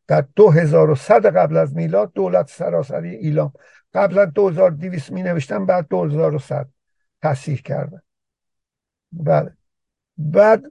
[0.08, 3.54] در 2100 قبل از میلاد دولت سراسری ایلام.
[3.94, 6.68] قبلا 2200 می نوشتن بعد 2100
[7.22, 8.02] تصحیح کردن.
[9.12, 9.58] بله.
[10.18, 10.64] بعد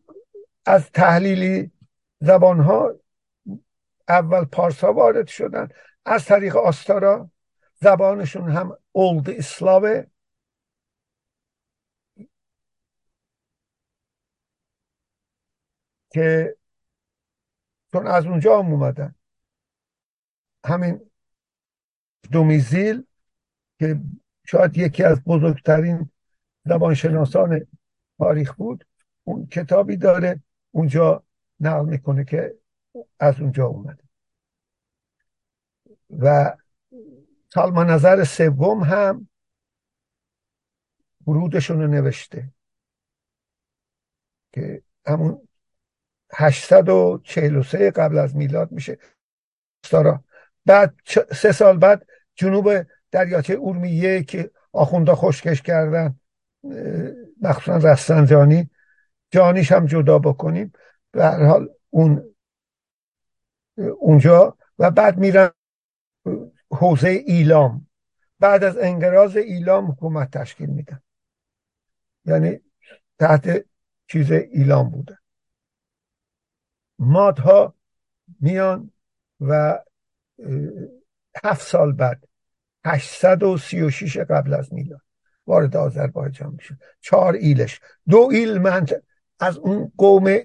[0.67, 1.71] از تحلیلی
[2.21, 2.95] زبان ها
[4.09, 5.69] اول پارسا وارد شدن.
[6.05, 7.31] از طریق آستارا
[7.81, 10.05] زبانشون هم اولد اسلاوه
[16.13, 16.57] که
[17.93, 19.15] چون از اونجا هم اومدن.
[20.65, 21.11] همین
[22.33, 23.05] دومیزیل
[23.79, 24.01] که
[24.47, 26.11] شاید یکی از بزرگترین
[26.65, 27.67] زبانشناسان
[28.19, 28.87] تاریخ بود
[29.25, 31.25] اون کتابی داره اونجا
[31.61, 32.59] نقل می‌کنه که
[33.21, 34.05] از اونجا اومده.
[36.19, 36.57] و
[37.55, 39.29] سالما نظر سوم هم
[41.27, 42.53] ورودشون رو نوشته.
[44.53, 45.49] که همون
[46.35, 48.99] 843 قبل از میلاد میشه.
[49.85, 50.25] سارا.
[50.67, 50.95] بعد
[51.33, 56.21] سه سال بعد جنوب دریاچه اورمیه که آخوندا خشکش کردن
[57.41, 58.71] مخصوصا رستنجانی.
[59.31, 60.73] جانیش هم جدا بکنیم.
[61.11, 62.35] به هر حال اون
[63.99, 65.51] اونجا و بعد میرن
[66.71, 67.87] حوزه ایلام.
[68.39, 71.03] بعد از انقراض ایلام حکومت تشکیل میدن.
[72.25, 72.61] یعنی
[73.19, 73.65] تحت
[74.07, 75.19] چیز ایلام بوده.
[77.03, 77.75] مادها
[78.41, 78.91] میان
[79.41, 79.79] و
[81.45, 82.25] هفت سال بعد
[82.85, 85.01] 836 قبل از میلاد
[85.47, 87.81] وارد آذربایجان میشه چهار ایلش.
[88.09, 88.87] دو ایل من
[89.41, 90.39] از اون قوم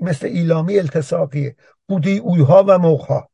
[0.00, 1.56] مثل ایلامی التساقیه
[1.88, 3.30] بودی اویها و موغها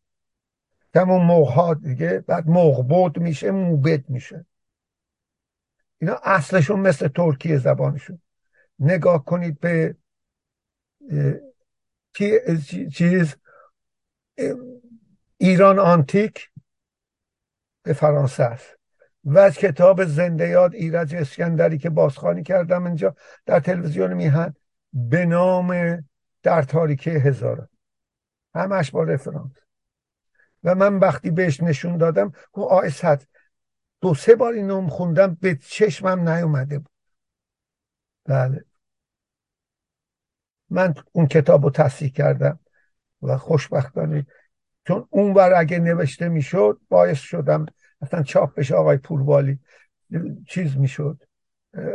[0.95, 2.45] همون موغها دیگه بعد
[2.89, 4.47] بود میشه موبد میشه.
[5.99, 8.21] اینا اصلشون مثل ترکیه زبانشون.
[8.79, 9.97] نگاه کنید به
[12.93, 13.35] چیز
[15.39, 16.51] ایران آنتیک
[17.83, 18.79] به فرانسه است.
[19.25, 23.17] و از کتاب زنده یاد ایرج اسکندری که بازخوانی کردم اینجا
[23.47, 24.55] در تلویزیون میهن
[24.93, 25.99] به نام
[26.43, 27.69] در تاریکه هزاران
[28.55, 29.53] همش با رفرانس.
[30.65, 33.29] و من وقتی بهش نشون دادم گفت آیس هست
[34.01, 36.93] دو سه بار اینو خوندم به چشمم نیومده بود.
[38.25, 38.65] بله.
[40.71, 42.59] من اون کتاب رو تصحیح کردم
[43.23, 44.27] و خوشبختانه
[44.87, 47.67] چون اون ور اگه نوشته می‌شد باعث شدم
[48.01, 49.59] اصلا چاپ بشه آقای پوروالی.
[50.49, 51.23] چیز می‌شد.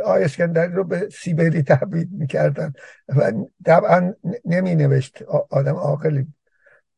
[0.04, 2.72] آقای اسکندری رو به سیبری تبعید می‌کردن
[3.08, 3.32] و
[3.66, 6.26] طبعا نمی نوشت آدم عاقلی.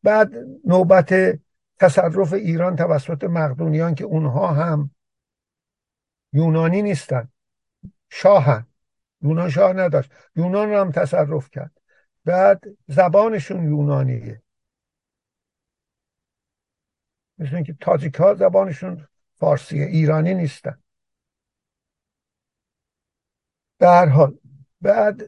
[0.03, 0.33] بعد
[0.65, 1.39] نوبت
[1.81, 4.91] تصرف ایران توسط مقدونیان که اونها هم
[6.33, 7.29] یونانی نیستن.
[8.09, 8.67] شاهن.
[9.23, 10.11] یونان شاه نداشت.
[10.37, 11.81] یونان رو هم تصرف کرد.
[12.25, 14.43] بعد زبانشون یونانیه.
[17.39, 20.83] مثل اینکه تاجیک ها زبانشون فارسیه ایرانی نیستن.
[23.81, 24.39] هر حال
[24.81, 25.23] بعد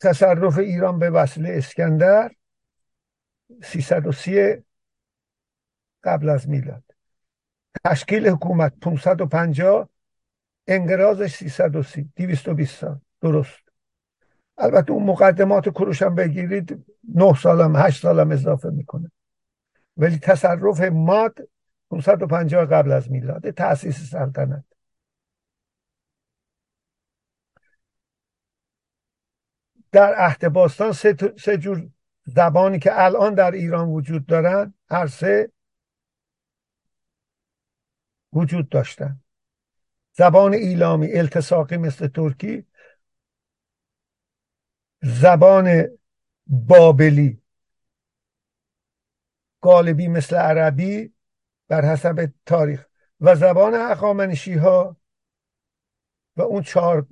[0.00, 2.30] تصرف ایران به وسیله اسکندر
[3.62, 4.64] 330
[6.04, 6.84] قبل از میلاد.
[7.84, 9.89] تشکیل حکومت 550
[10.70, 13.00] انقراضش 330 220 سال.
[13.20, 13.70] درست.
[14.58, 19.10] البته اون مقدمات کروش هم بگیرید 9 سالم 8 سالم اضافه می‌کنه.
[19.96, 21.48] ولی تصرف ماد
[21.90, 24.64] 550 قبل از میلاد تأسیس سلطنت.
[29.92, 31.90] در عهد باستان سه, سه جور
[32.24, 35.52] زبانی که الان در ایران وجود دارن هر سه
[38.32, 39.20] وجود داشتن.
[40.20, 42.66] زبان ایلامی التصاقی مثل ترکی.
[45.02, 45.88] زبان
[46.46, 47.42] بابلی
[49.60, 51.14] قالبی مثل عربی
[51.68, 52.86] بر حسب تاریخ.
[53.20, 54.96] و زبان اقامنشی ها
[56.36, 57.06] و اون چهار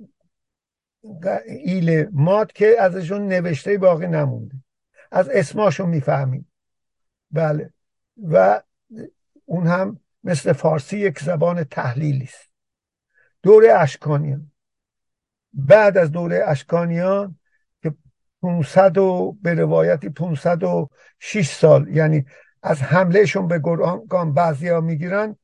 [1.45, 4.55] ایل ماد که ازشون نوشته باقی نمونده.
[5.11, 6.51] از اسماشون می‌فهمیم.
[7.31, 7.73] بله.
[8.23, 8.63] و
[9.45, 12.48] اون هم مثل فارسی یک زبان تحلیلی است
[13.43, 14.51] دوره اشکانیان.
[15.53, 17.39] بعد از دوره اشکانیان
[17.83, 17.93] که
[18.41, 22.25] 500 و به روایتی 506 سال یعنی
[22.63, 25.35] از حملهشون به گرگان بعضی ها می‌گیرن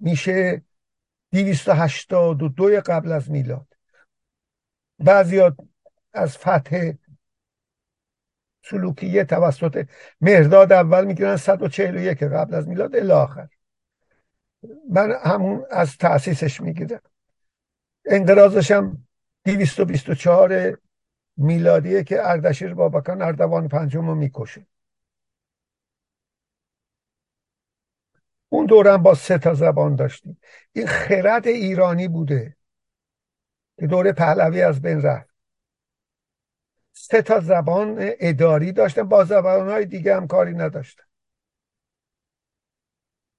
[0.00, 0.62] میشه
[1.32, 3.66] 282 قبل از میلاد.
[4.98, 5.40] بعضی
[6.12, 6.92] از فتح
[8.64, 9.86] سلوکیه توسط
[10.20, 13.48] مهرداد اول می‌گیرن 141 قبل از میلاد الی آخر.
[14.90, 17.00] من همون از تاسیسش می‌گیرم.
[18.04, 19.06] انقراضش هم
[19.44, 20.78] 224
[21.36, 24.66] میلادیه که اردشیر بابکان اردوان پنجم رو می‌کشه.
[28.48, 30.40] اون دورم با سه تا زبان داشتیم.
[30.72, 32.56] این خرد ایرانی بوده
[33.78, 35.32] که دوره پهلوی از بین رفت.
[36.92, 41.04] سه تا زبان اداری داشتن با زبانهای دیگه هم کاری نداشتن.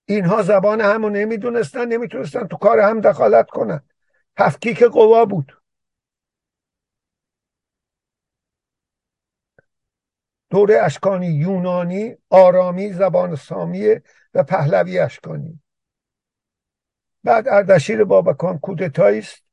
[0.06, 3.82] اینها زبان همو نمی‌دونستن نمی‌تونستن تو کار هم دخالت کنن.
[4.38, 5.62] تفکیک قوا بود.
[10.50, 15.60] دوره اشکانی یونانی آرامی زبان سامیه و پهلوی اشکانی.
[17.24, 19.44] بعد اردشیر بابکان کودتایی است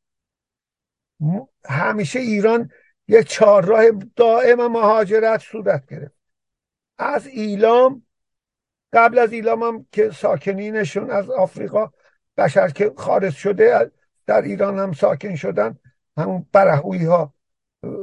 [1.65, 2.71] همیشه ایران
[3.09, 3.85] یک چهارراه
[4.17, 6.15] دائم مهاجرت صورت گرفت.
[6.99, 8.07] از ایلام
[8.93, 11.91] قبل از ایلام هم که ساکنینشون از آفریقا
[12.37, 13.91] بشر که خارج شده
[14.27, 15.79] در ایران هم ساکن شدن
[16.17, 17.35] همون برهوی ها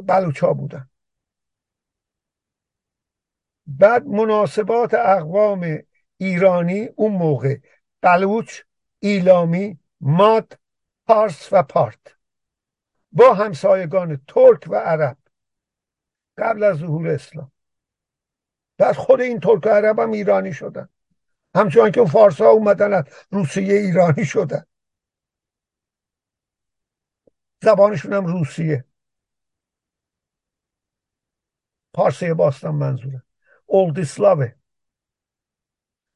[0.03, 0.89] بلوچ ها بودن.
[3.67, 5.79] بعد مناسبات اقوام
[6.17, 7.57] ایرانی اون موقع
[8.01, 8.61] بلوچ
[8.99, 10.59] ایلامی ماد
[11.05, 12.15] پارس و پارت.
[13.11, 15.17] با همسایگان ترک و عرب
[16.37, 17.51] قبل از ظهور اسلام.
[18.77, 20.89] بعد خود این ترک عرب هم ایرانی شدن.
[21.55, 24.65] همچنان که فارس ها اومدن از روسیه ایرانی شدن.
[27.61, 28.85] زبانشون هم روسیه.
[31.93, 33.23] پارسی باستان منظوره.
[33.65, 34.53] اولدیسلاوه.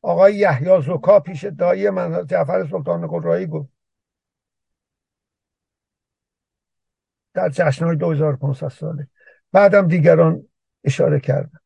[0.01, 3.70] آقای یحیی زکا پیش دایی من جعفر سلطان قرایی گفت.
[7.34, 9.07] در جشن های 2500 ساله.
[9.51, 10.47] بعدم دیگران
[10.84, 11.61] اشاره کردن.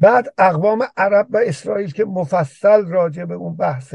[0.00, 3.94] بعد اقوام عرب و اسرائیل که مفصل راجع به اون بحث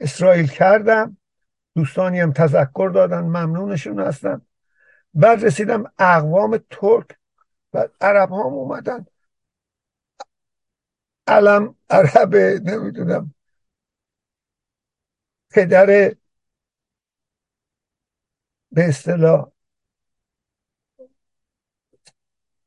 [0.00, 1.16] اسرائیل کردم
[1.74, 4.42] دوستانی هم تذکر دادن ممنونشون هستن
[5.14, 7.18] بعد رسیدم اقوام ترک
[7.74, 9.06] و عرب هم اومدن.
[11.26, 13.34] علم عرب نمی‌دونم.
[15.50, 15.86] پدر
[18.72, 19.52] به اصطلاح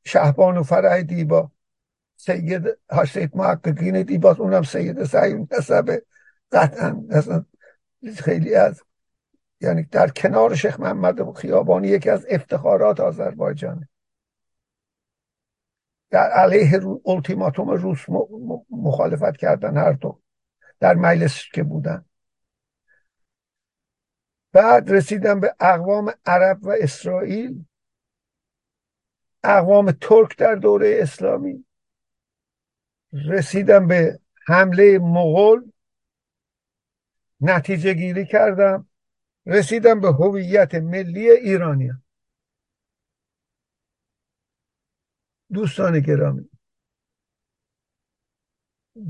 [0.06, 1.52] شهبان و فرح دیبا.
[2.26, 6.06] سید هاشت محققین دیباس اونم سید سعیم نسبه.
[6.52, 7.06] قطعا
[8.18, 8.82] خیلی از
[9.62, 13.90] یعنی در کنار شیخ محمد خیابانی یکی از افتخارات آذربایجانه
[16.10, 18.06] در علیه التیماتوم روس
[18.70, 20.22] مخالفت کردن هر دو.
[20.80, 22.06] در مجلس که بودن.
[24.52, 27.66] بعد رسیدم به اقوام عرب و اسرائیل.
[29.44, 31.66] اقوام ترک در دوره اسلامی.
[33.14, 35.72] رسیدم به حمله مغول
[37.42, 38.90] نتیجه گیری کردم
[39.46, 41.92] رسیدم به هویت ملی ایرانی.
[45.54, 46.50] دوستان گرامی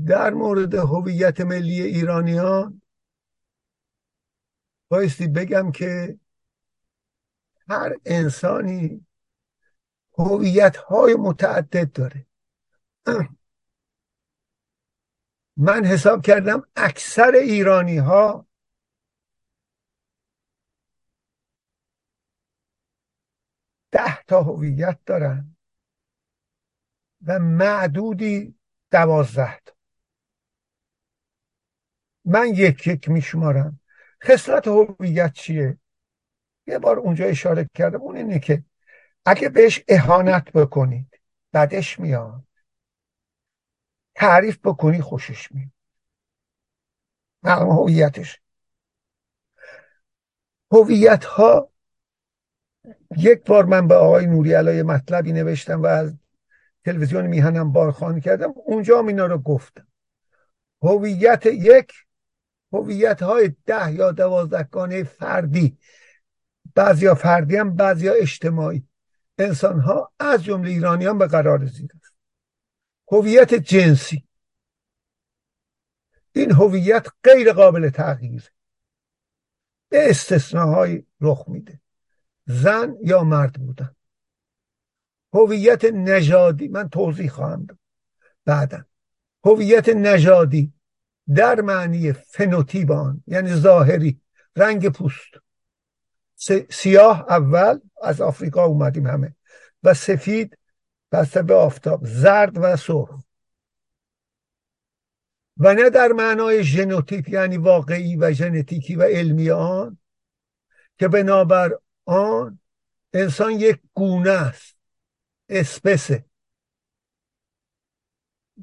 [0.06, 2.82] در مورد هویت ملی ایرانیان
[4.88, 6.18] بایستی بگم که
[7.68, 9.06] هر انسانی
[10.18, 12.26] هویت های متعدد داره.
[15.56, 18.46] من حساب کردم اکثر ایرانی ها
[23.90, 25.56] ده تا هویت دارن
[27.26, 28.58] و معدودی
[28.90, 29.72] دوازده تا.
[32.24, 33.80] من یک یک میشمارم.
[34.24, 35.78] خصلت هویت چیه؟
[36.66, 38.00] یه بار اونجا اشاره کردم.
[38.00, 38.64] اون اینه که
[39.26, 41.20] اگه بهش اهانت بکنید
[41.52, 42.44] بدش میاد.
[44.14, 45.70] تعریف بکنی خوشش میاد.
[47.42, 48.40] معلوم هویتش.
[50.72, 51.70] هویت ها
[53.16, 56.16] یک بار من به آقای نوری علای مطلبی نوشتم و از
[56.84, 58.52] تلویزیون میهنم بارخوان کردم.
[58.56, 59.86] اونجا هم اینا رو گفتم.
[60.82, 61.92] هویت یک
[62.72, 65.78] هویت های ده یا دوازدهگانه فردی.
[66.74, 68.88] بعضیا فردی هم بعضیا اجتماعی.
[69.38, 71.90] انسان ها از جمله ایرانیان به قرار زیر
[73.12, 74.28] هویت جنسی.
[76.32, 78.50] این هویت غیر قابل تغییر
[79.88, 81.80] به استثناهای رخ میده.
[82.46, 83.96] زن یا مرد بودن.
[85.32, 87.78] هویت نژادی من توضیح خواهم داد.
[88.44, 88.84] بعدا
[89.44, 90.72] هویت نژادی
[91.34, 94.20] در معنی فنوتیپ آن یعنی ظاهری
[94.56, 95.30] رنگ پوست.
[96.70, 99.34] سیاه اول از آفریقا اومدیم همه.
[99.82, 100.58] و سفید
[101.14, 103.20] بسته به آفتاب زرد و سرخ.
[105.56, 109.98] و نه در معنای ژنوتیپ یعنی واقعی و ژنتیکی و علمی آن
[110.98, 112.58] که بنابر آن
[113.12, 114.76] انسان یک گونه است
[115.48, 116.24] اسپسه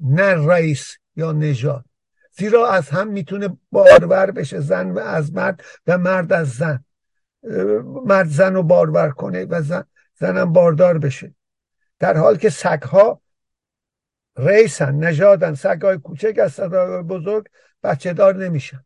[0.02, 1.86] نه رئیس یا نژاد.
[2.32, 6.86] زیرا از هم می‌تونه بارور بشه زن و از مرد و مرد از زن.
[8.06, 9.84] مرد زن رو بارور کنه و زن
[10.16, 11.36] زنم باردار بشه.
[12.02, 13.22] در حال که سگها
[14.38, 17.48] ریسن نژادن سگهای کوچک سگهای بزرگ
[17.84, 18.86] بچه دار نمیشن.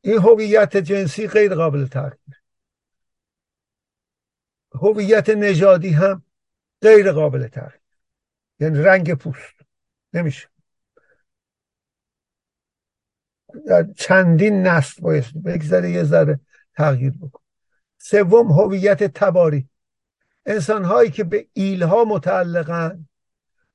[0.00, 2.42] این هویت جنسی غیر قابل تغییر
[4.74, 6.24] هویت نژادی هم
[6.82, 7.82] غیر قابل تغییر
[8.60, 9.54] یعنی رنگ پوست.
[10.12, 10.48] نمیشه.
[13.96, 16.40] چندین نسل باید بگذره یه ذره
[16.76, 17.42] تغییر بکن
[17.98, 19.71] سوم هویت تباری.
[20.46, 23.08] انسان هایی که به ایلها متعلقن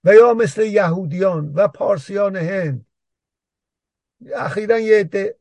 [0.04, 2.86] و یا مثل یهودیان و پارسیان هند
[4.36, 5.38] اخیرا یه عده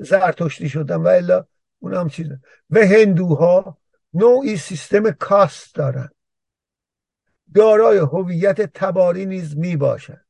[0.00, 1.46] زرتشتی شدن و الا
[1.78, 2.40] اون هم چیزه.
[2.70, 3.78] و هندوها
[4.14, 6.10] نوعی سیستم کاست دارن.
[7.54, 10.24] دارای هویت تباری نیز می باشد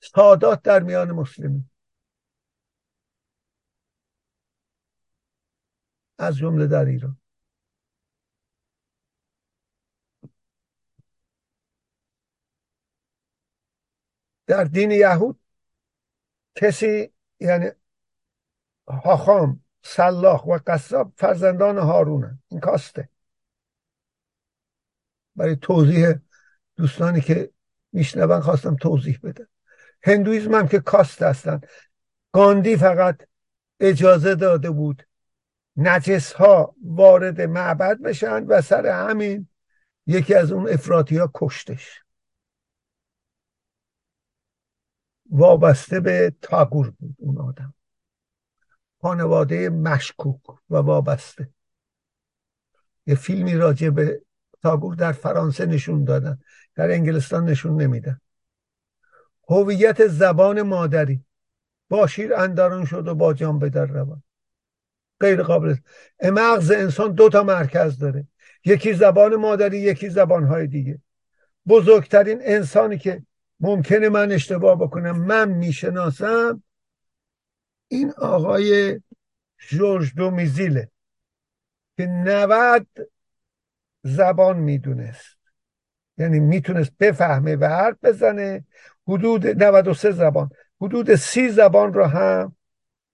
[0.00, 1.64] سادات در میان مسلمی
[6.18, 7.16] از جمله در ایران.
[14.46, 15.40] در دین یهود
[16.54, 17.70] کسی یعنی
[18.88, 23.08] هاخام سلاخ و قصاب فرزندان هارونه این کاسته.
[25.36, 26.14] برای توضیح
[26.76, 27.52] دوستانی که
[27.92, 29.48] میشنون خواستم توضیح بده.
[30.02, 31.66] هندویزم هم که کاست هستند
[32.32, 33.28] گاندی فقط
[33.80, 35.07] اجازه داده بود
[35.80, 39.48] نجس ها وارد معبد بشن و سر همین
[40.06, 42.02] یکی از اون افراطی ها کشتش.
[45.30, 47.74] وابسته به تاگور بود اون آدم.
[49.02, 51.50] خانواده مشکوک و وابسته.
[53.06, 54.22] یه فیلمی راجع به
[54.62, 56.38] تاگور در فرانسه نشون دادن.
[56.74, 58.20] در انگلستان نشون نمیدن.
[59.48, 61.24] هویت زبان مادری.
[61.88, 64.22] با شیر اندران شد و با جان بدر روان.
[65.20, 65.74] غیر قابل.
[66.22, 68.26] مغز انسان دو تا مرکز داره.
[68.64, 70.98] یکی زبان مادری یکی زبانهای دیگه.
[71.68, 73.22] بزرگترین انسانی که
[73.60, 76.62] ممکنه من اشتباه بکنم من می‌شناسم
[77.88, 79.00] این آقای
[79.68, 80.90] جورج دومیزیله
[81.96, 82.86] که 90
[84.02, 85.38] زبان می‌دونست.
[86.18, 88.64] یعنی می‌تونست بفهمه و حرف بزنه.
[89.08, 90.50] حدود 93 زبان.
[90.80, 92.56] حدود سی زبان رو هم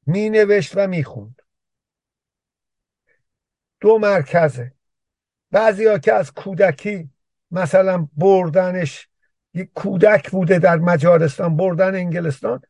[0.06, 1.40] مینوشت و می‌خوند.
[3.84, 4.72] دو مرکزه.
[5.50, 7.10] بعضی ها که از کودکی
[7.50, 9.08] مثلا بردنش
[9.54, 12.62] یک کودک بوده در مجارستان بردن انگلستان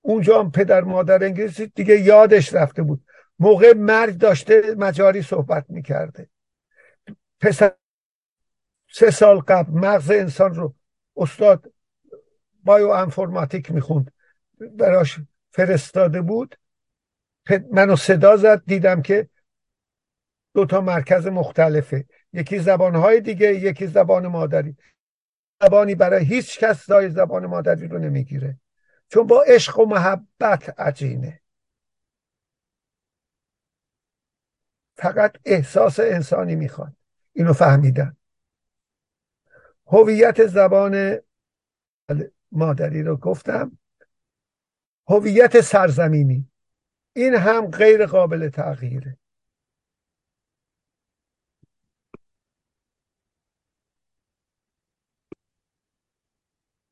[0.00, 3.04] اونجا هم پدر مادر انگلیسی دیگه یادش رفته بود.
[3.38, 6.28] موقع مرگ داشته مجاری صحبت می‌کرده.
[7.40, 7.72] پسر
[8.92, 10.74] سه سال قبل مغز انسان رو
[11.16, 11.72] استاد
[12.64, 14.12] بایو انفرماتیک می‌خوند.
[14.58, 16.56] براش فرستاده بود.
[17.72, 19.28] منو صدا زد دیدم که
[20.54, 22.04] دو تا مرکز مختلفه.
[22.32, 24.76] یکی زبانهای دیگه یکی زبان مادری.
[25.62, 28.58] زبانی برای هیچ کس دای زبان مادری رو نمی‌گیره.
[29.08, 31.40] چون با عشق و محبت عجینه.
[34.96, 36.92] فقط احساس انسانی می‌خواد.
[37.32, 38.16] اینو فهمیدن.
[39.86, 41.18] هویت زبان
[42.52, 43.78] مادری رو گفتم.
[45.08, 46.50] هویت سرزمینی.
[47.12, 49.19] این هم غیر قابل تغییره.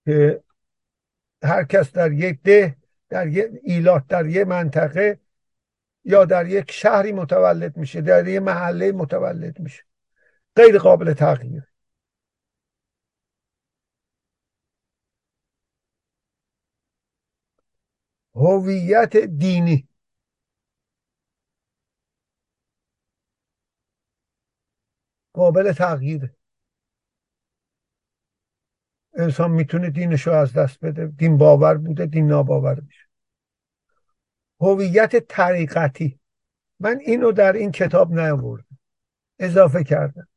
[0.09, 0.44] که
[1.42, 2.76] هر کس در یک ده
[3.09, 5.20] در یک ایلات در یک منطقه
[6.04, 9.84] یا در یک شهری متولد میشه در یک محله متولد میشه.
[10.56, 11.62] غیر قابل تغییر.
[18.34, 19.88] هویت دینی.
[25.32, 26.38] قابل تغییر
[29.19, 31.07] انسان می‌تونه دینش رو از دست بده.
[31.07, 33.09] دین باور بوده دین ناباور میشه.
[34.61, 36.21] هویت طریقتی.
[36.81, 38.79] من اینو در این کتاب نیاوردم.
[39.39, 40.29] اضافه کردم.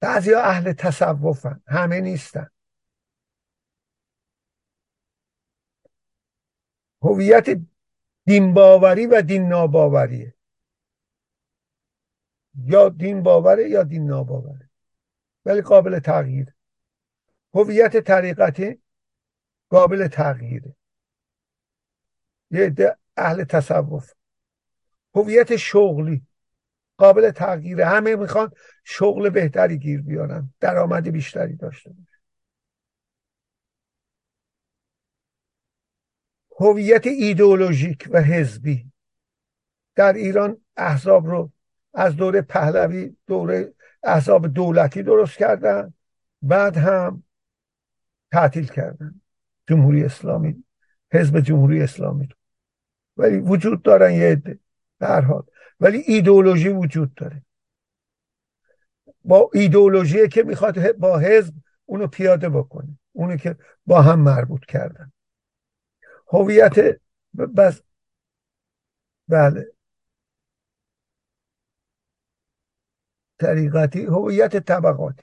[0.00, 1.62] بعضی اهل تصوفن.
[1.66, 2.50] همه نیستن.
[7.02, 7.60] هویت
[8.24, 10.34] دین باوری و دین ناباوریه.
[12.64, 14.70] یا دین باوره یا دین ناباوره.
[15.44, 16.54] ولی قابل تغییر
[17.54, 18.82] هویت طریقتی
[19.70, 20.74] قابل تغییره
[22.50, 24.12] یه عده اهل تصوف.
[25.14, 26.22] هویت شغلی
[26.96, 27.84] قابل تغییره.
[27.86, 28.52] همه می‌خوان
[28.84, 30.54] شغل بهتری گیر بیارن.
[30.60, 32.20] درآمد بیشتری داشته باشه.
[36.60, 38.92] هویت ایدئولوژیک و حزبی.
[39.94, 41.52] در ایران احزاب رو
[41.94, 45.94] از دوره پهلوی دوره احزاب دولتی درست کردن.
[46.42, 47.22] بعد هم
[48.32, 49.20] تعطیل کردن.
[49.68, 50.64] جمهوری اسلامی
[51.12, 52.36] حزب جمهوری اسلامی رو.
[53.16, 54.58] ولی وجود دارن یه عده
[55.00, 55.42] هر حال.
[55.80, 57.42] ولی ایدئولوژی وجود داره.
[59.24, 61.54] با ایدئولوژی که می‌خواد با حزب
[61.86, 62.98] اونو پیاده بکنه.
[63.12, 63.56] اونو که
[63.86, 65.12] با هم مربوط کردن.
[66.32, 67.00] هویت
[67.56, 67.82] بس
[69.28, 69.72] بله.
[73.38, 75.22] طریقتی هویت طبقاتی.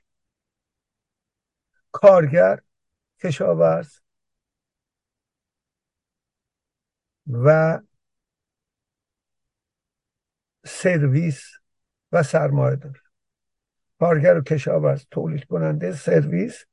[1.91, 2.61] کارگر
[3.24, 3.99] کشاورز
[7.28, 7.80] و
[10.65, 11.43] سرویس
[12.11, 13.01] و سرمایه دار
[13.99, 16.65] کارگر و کشاورز تولید کننده سرویس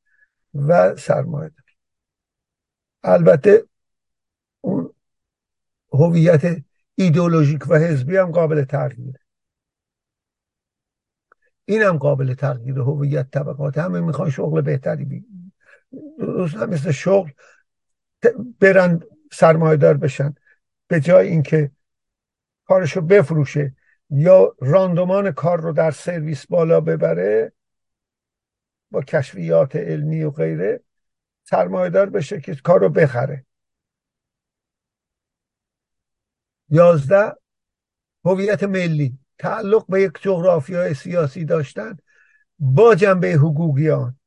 [0.54, 1.64] و سرمایه دار
[3.02, 3.68] البته
[4.60, 4.94] اون
[5.92, 6.64] هویت
[6.94, 9.20] ایدولوژیک و حزبی هم قابل تغییره.
[11.64, 13.78] این هم قابل تغییر هویت طبقات.
[13.78, 15.43] همه می‌خوان شغل بهتری درست
[16.68, 17.30] مثل شغل
[18.60, 19.00] برن
[19.32, 20.34] سرمایدار بشن.
[20.88, 21.70] به جای اینکه
[22.64, 23.76] کارشو بفروشه
[24.10, 27.52] یا راندمان کار رو در سرویس بالا ببره
[28.90, 30.80] با کشفیات علمی و غیره
[31.44, 33.46] سرمایدار بشه که کار رو بخره.
[36.68, 37.32] یازده
[38.24, 39.18] هویت ملی.
[39.38, 41.96] تعلق به یک جغرافیای سیاسی داشتن
[42.58, 44.18] با جنبه حقوقیان.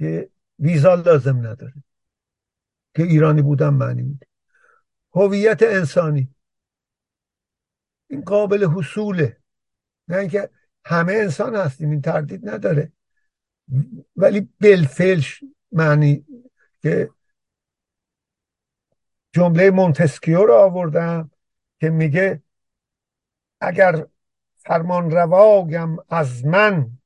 [0.00, 1.74] که ویزا لازم نداره.
[2.94, 4.26] که ایرانی بودن معنی میده.
[5.14, 6.34] هویت انسانی.
[8.06, 9.36] این قابل حصوله.
[10.08, 10.50] نه اینکه
[10.84, 12.92] همه انسان هستیم این تردید نداره.
[14.16, 16.26] ولی بلفلش معنی
[16.82, 17.10] که
[19.32, 21.30] جمله مونتسکیو رو آوردم
[21.80, 22.42] که میگه
[23.60, 24.06] اگر
[24.56, 26.99] فرمان روایم از من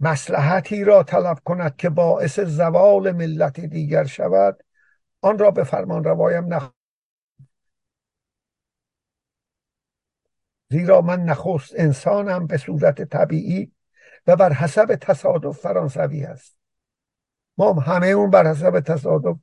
[0.00, 4.62] مسلحتی را طلب کند که باعث زوال ملت دیگر شود.
[5.20, 6.70] آن را به فرمان روایم نخ
[10.70, 13.72] زیرا من نخست انسانم به صورت طبیعی
[14.26, 16.56] و بر حسب تصادف فرانسوی هست
[17.58, 19.36] ما همه اون بر حسب تصادف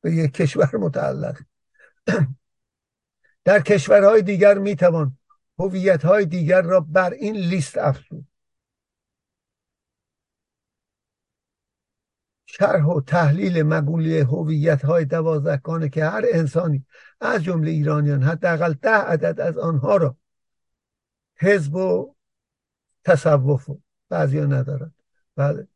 [0.00, 1.40] به یک کشور متعلق.
[3.44, 5.18] در کشورهای دیگر می‌توان
[5.58, 8.26] هویت های دیگر را بر این لیست افزود.
[12.58, 16.86] شرح و تحلیل مگولی هویت های دوازدهگانه که هر انسانی
[17.20, 20.16] از جمله ایرانیان حداقل ده عدد از آنها را
[21.36, 22.14] حزب و
[23.04, 24.92] تصوف و بعضی ندارد
[25.36, 25.68] بله.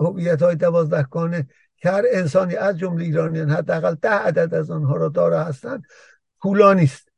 [0.00, 5.08] هویت های دوازدهگانه که هر انسانی از جمله ایرانیان حداقل ده عدد از آنها را
[5.08, 5.84] داره هستند
[6.42, 7.08] طولانی است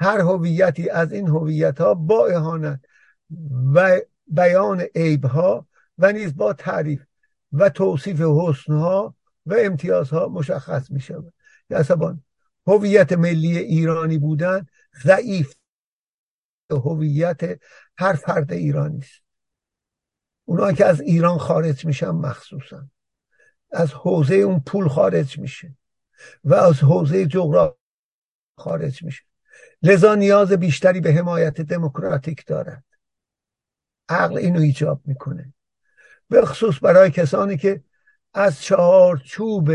[0.00, 2.80] هر هویتی از این هویت ها با اهانت
[3.74, 5.68] و بیان عیب ها
[5.98, 7.02] و نیز با تعریف
[7.52, 9.14] و توصیف حسن ها
[9.46, 11.32] و امتیازها مشخص می شود
[11.70, 12.22] یعصبان
[12.66, 14.66] هویت ملی ایرانی بودن
[15.04, 15.54] ضعیف.
[16.70, 17.40] هویت
[17.98, 19.22] هر فرد ایرانی است.
[20.44, 22.88] اونایی که از ایران خارج میشن مخصوصا.
[23.72, 25.76] از حوزه اون پول خارج میشه
[26.44, 27.76] و از حوزه جغرافی
[28.58, 29.22] خارج میشه.
[29.82, 32.84] لذا نیاز بیشتری به حمایت دموکراتیک دارد.
[34.08, 35.52] عقل اینو ایجاب می‌کنه.
[36.28, 37.82] به خصوص برای کسانی که
[38.34, 39.70] از چهارچوب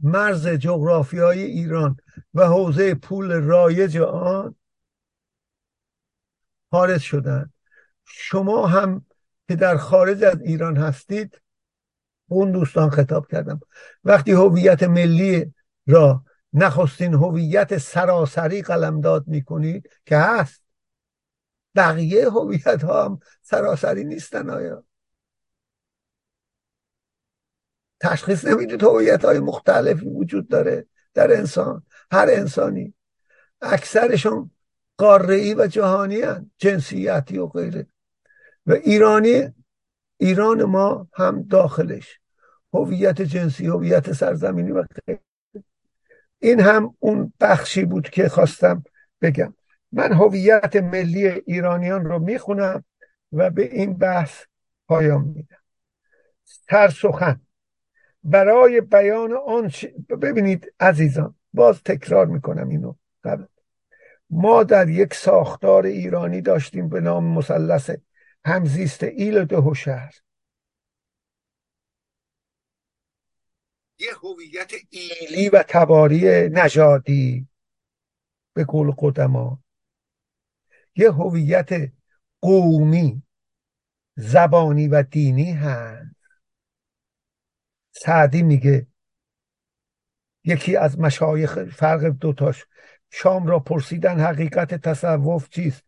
[0.00, 1.96] مرز جغرافیایی ایران
[2.34, 4.54] و حوزه پول رایج آن
[6.70, 7.52] خارج شدن
[8.04, 9.06] شما هم
[9.48, 11.40] که در خارج از ایران هستید
[12.28, 13.60] اون دوستان خطاب کردم.
[14.04, 15.54] وقتی هویت ملی
[15.86, 20.62] را نخستین هویت سراسری قلمداد می‌کنید که هست.
[21.74, 24.84] بقیه هویت ها هم سراسری نیستن آیا؟
[28.00, 31.82] تشخیص نمی‌دید هویت های مختلفی وجود داره در انسان.
[32.12, 32.94] هر انسانی
[33.62, 34.50] اکثرشون
[34.96, 36.50] قاره و جهانی هن.
[36.58, 37.86] جنسیتی و غیره.
[38.66, 39.54] و ایرانی
[40.16, 42.20] ایران ما هم داخلش.
[42.72, 45.20] هویت جنسی هویت سرزمینی و غیره.
[46.38, 48.84] این هم اون بخشی بود که خواستم
[49.22, 49.54] بگم.
[49.92, 52.84] من هویت ملی ایرانیان رو می‌خونم
[53.32, 54.44] و به این بحث
[54.88, 55.56] پایان میدم.
[56.68, 57.40] تر سخن
[58.24, 59.72] برای بیان آن
[60.22, 62.94] ببینید عزیزان باز تکرار می‌کنم اینو
[63.24, 63.44] قبل.
[64.30, 67.90] ما در یک ساختار ایرانی داشتیم به نام مثلث
[68.44, 70.14] همزیست ایل و شهر
[73.98, 77.48] یه هویت ایلی و تباری نژادی
[78.54, 79.62] به قول قدما.
[80.96, 81.92] یه هویت
[82.40, 83.22] قومی
[84.16, 86.09] زبانی و دینی هست.
[87.92, 88.86] سعدی میگه
[90.44, 92.66] یکی از مشایخ فرق دوتاش
[93.10, 95.84] شام را پرسیدن حقیقت تصوف چیست؟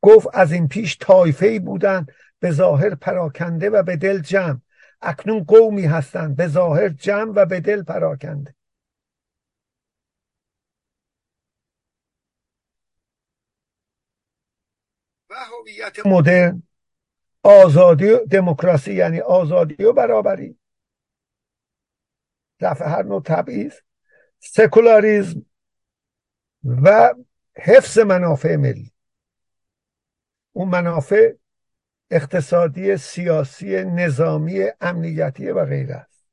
[0.00, 2.06] گفت از این پیش تایفه بودن
[2.40, 4.60] به ظاهر پراکنده و به دل جمع.
[5.02, 8.54] اکنون قومی هستند به ظاهر جمع و به دل پراکنده.
[15.30, 16.62] و هویت مدرن
[17.42, 20.58] آزادی و دموکراسی یعنی آزادی و برابری.
[22.62, 23.72] رفع هر نوع تبعیض
[24.38, 25.46] سکولاریزم
[26.64, 27.14] و
[27.56, 28.92] حفظ منافع ملی.
[30.52, 31.32] اون منافع
[32.10, 36.26] اقتصادی سیاسی نظامی امنیتی و غیره است.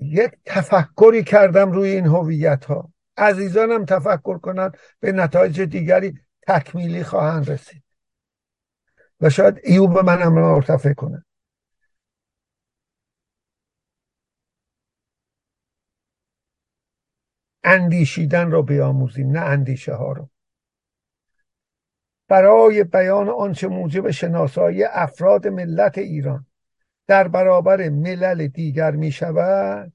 [0.00, 7.50] یک تفکری کردم روی این هویت ها عزیزانم تفکر کنند به نتایج دیگری تکمیلی خواهند
[7.50, 7.82] رسید.
[9.20, 11.25] و شاید ایوب منم مرتفع کنه.
[17.66, 20.28] اندیشیدن را بیاموزیم نه اندیشه ها رو.
[22.28, 26.46] برای بیان آنچه موجب شناسایی افراد ملت ایران
[27.06, 29.92] در برابر ملل دیگر می شود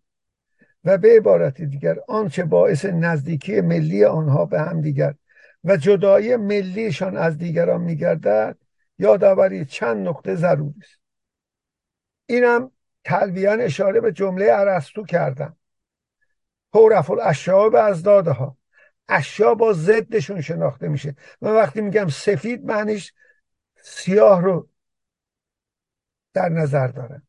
[0.83, 5.15] و به عبارت دیگر آنچه باعث نزدیکی ملی آنها به هم دیگر
[5.63, 8.57] و جدایی ملیشان از دیگران میگردد
[8.99, 10.99] یادآوری چند نقطه ضروری است.
[12.25, 12.71] اینم
[13.03, 15.57] تلویان اشاره به جمله ارسطو کردم.
[16.73, 18.57] هورف الاشیاء به ازدادها
[19.07, 21.15] اشیا با ضدشون شناخته میشه.
[21.41, 23.13] و وقتی میگم سفید معنیش
[23.83, 24.69] سیاه رو
[26.33, 27.27] در نظر دارن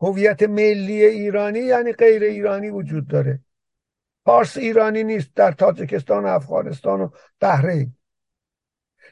[0.00, 3.40] هویت ملی ایرانی یعنی غیر ایرانی وجود داره.
[4.24, 7.10] پارس ایرانی نیست در تاجکستان و افغانستان و
[7.40, 7.96] بحرین.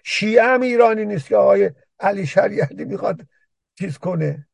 [0.04, 1.70] شیعه هم ایرانی نیست که آقای
[2.00, 3.26] علی شریعتی می‌خواد
[3.78, 4.48] چیز کنه.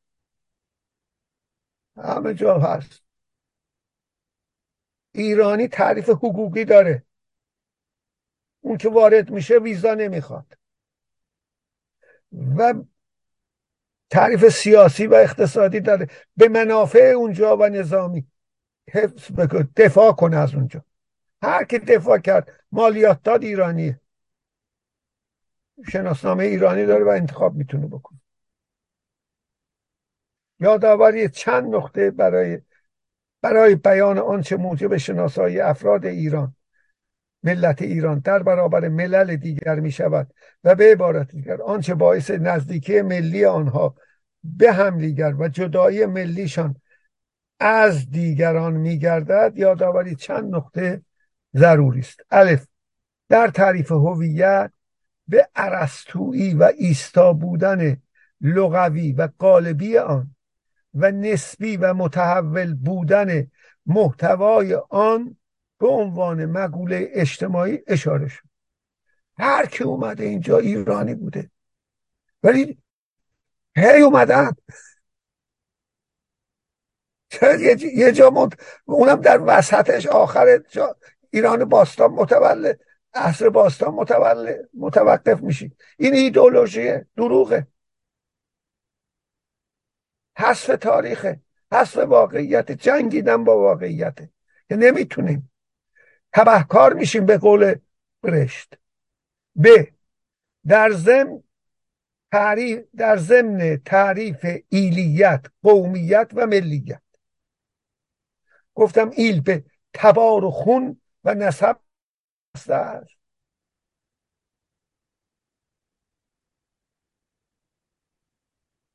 [1.97, 3.10] همه جا هست.
[5.13, 7.05] ایرانی تعریف حقوقی داره.
[8.61, 10.59] اون که وارد میشه ویزا نمی‌خواد.
[12.57, 12.75] و
[14.11, 16.09] تعریف سیاسی و اقتصادی داره.
[16.37, 18.27] به منافع اونجا و نظامی.
[18.89, 19.33] حفظ
[19.77, 20.85] دفاع کنه از اونجا.
[21.43, 24.01] هر که دفاع کرد مالیات داد ایرانیه.
[25.93, 28.21] شناسنامه ایرانی داره و انتخاب می‌تونه بکنه.
[30.61, 32.61] یادآوری چند نقطه برای
[33.43, 36.55] برای بیان آنچه موجب شناسایی افراد ایران
[37.43, 40.35] ملت ایران در برابر ملل دیگر می شود
[40.65, 43.95] و به عبارت دیگر آنچه باعث نزدیکی ملی آنها
[44.45, 46.77] به همدیگر و جدایی ملیشان
[47.61, 51.03] از دیگران می گردد یادآوری چند نقطه
[51.57, 52.21] ضروری است.
[52.31, 52.67] الف
[53.29, 54.73] در تعریف هویت
[55.29, 57.97] به ارسطویی و ایستا بودن
[58.41, 60.35] لغوی و قالبی آن
[60.95, 63.51] و نسبی و متحول بودن
[63.87, 65.37] محتوای آن
[65.79, 68.45] به عنوان مقوله اجتماعی اشاره شد.
[69.39, 71.51] هر کی اومده اینجا ایرانی بوده.
[72.43, 72.79] ولی
[73.77, 74.53] هی اومدن.
[77.95, 78.61] یه جا مد...
[78.85, 80.97] اونم در وسطش آخر جا
[81.31, 82.81] ایران باستان متولد.
[83.15, 85.73] عصر باستان متولد متوقف میشی.
[85.99, 87.67] این ایدولوژیه دروغه.
[90.41, 91.41] حذف تاریخه
[91.73, 94.31] حذف واقعیت جنگیدن با واقعیته
[94.69, 95.53] که نمی‌تونیم.
[96.33, 97.75] تبهکار میشیم به قول
[98.23, 98.75] برشت.
[99.63, 99.69] ب.
[100.67, 101.43] در ضمن
[102.33, 107.03] تعریف در ضمن تعریف ایلیت قومیت و ملیت.
[108.75, 109.65] گفتم ایل به
[109.95, 111.77] تبار و خون و نسب
[112.55, 113.20] است.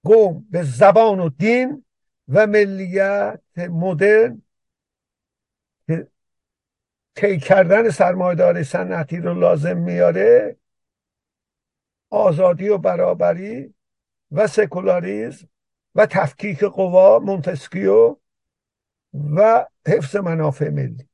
[0.05, 1.85] قوم به زبان و دین
[2.27, 4.41] و ملیت مدرن
[5.87, 6.07] که
[7.15, 10.57] طی کردن سرمایه‌داری صنعتی رو لازم میاره
[12.09, 13.73] آزادی و برابری
[14.31, 15.49] و سکولاریزم
[15.95, 18.15] و تفکیک قوا مونتسکیو
[19.35, 21.09] و حفظ منافع ملی.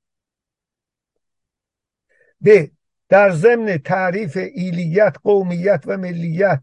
[2.45, 2.67] ب
[3.09, 6.61] در ضمن تعریف ایلیت قومیت و ملیت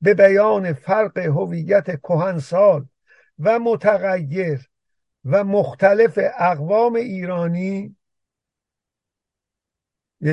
[0.00, 2.86] به بیان فرق هویت کهنسال
[3.38, 4.68] و متغیر
[5.24, 7.96] و مختلف اقوام ایرانی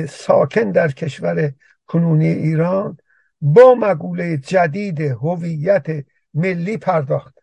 [0.08, 1.52] ساکن در کشور
[1.86, 2.98] کنونی ایران
[3.40, 5.86] با مقوله جدید هویت
[6.34, 7.38] ملی پرداخت.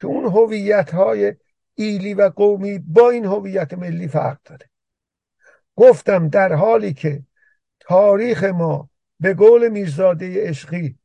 [0.00, 1.34] که اون هویت های
[1.74, 4.70] ایلی و قومی با این هویت ملی فرق داره.
[5.76, 7.22] گفتم در حالی که
[7.80, 8.90] تاریخ ما
[9.20, 10.98] به قول میرزاده عشقی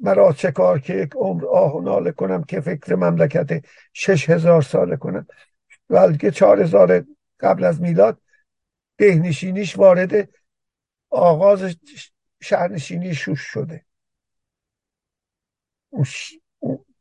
[0.00, 4.62] مرا چه کار که یک عمر آه و ناله کنم که فکر مملکت شش هزار
[4.62, 5.26] ساله کنم.
[5.88, 7.04] بلکه چهار هزار
[7.40, 8.20] قبل از میلاد
[8.98, 10.28] دهنشینیش وارد
[11.10, 11.76] آغاز
[12.42, 13.84] شهرنشینی شوش شده.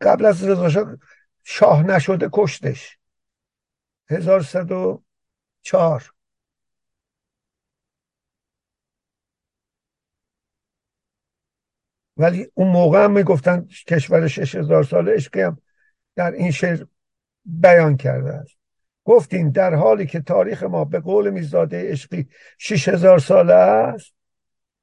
[0.01, 0.97] قبل از رضا
[1.43, 2.97] شاه نشده کشتش.
[4.09, 6.14] 1104
[12.18, 15.61] ولی اون موقع هم می‌گفتن کشور شش هزار ساله عشقی هم
[16.16, 16.86] در این شعر
[17.45, 18.57] بیان کرده است.
[19.05, 24.13] گفتیم در حالی که تاریخ ما به قول میزاده عشقی شش هزار ساله است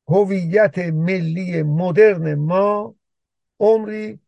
[0.08, 2.94] هویت ملی مدرن ما
[3.60, 4.20] عمری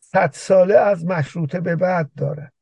[0.00, 2.52] صد ساله از مشروطه به بعد دارد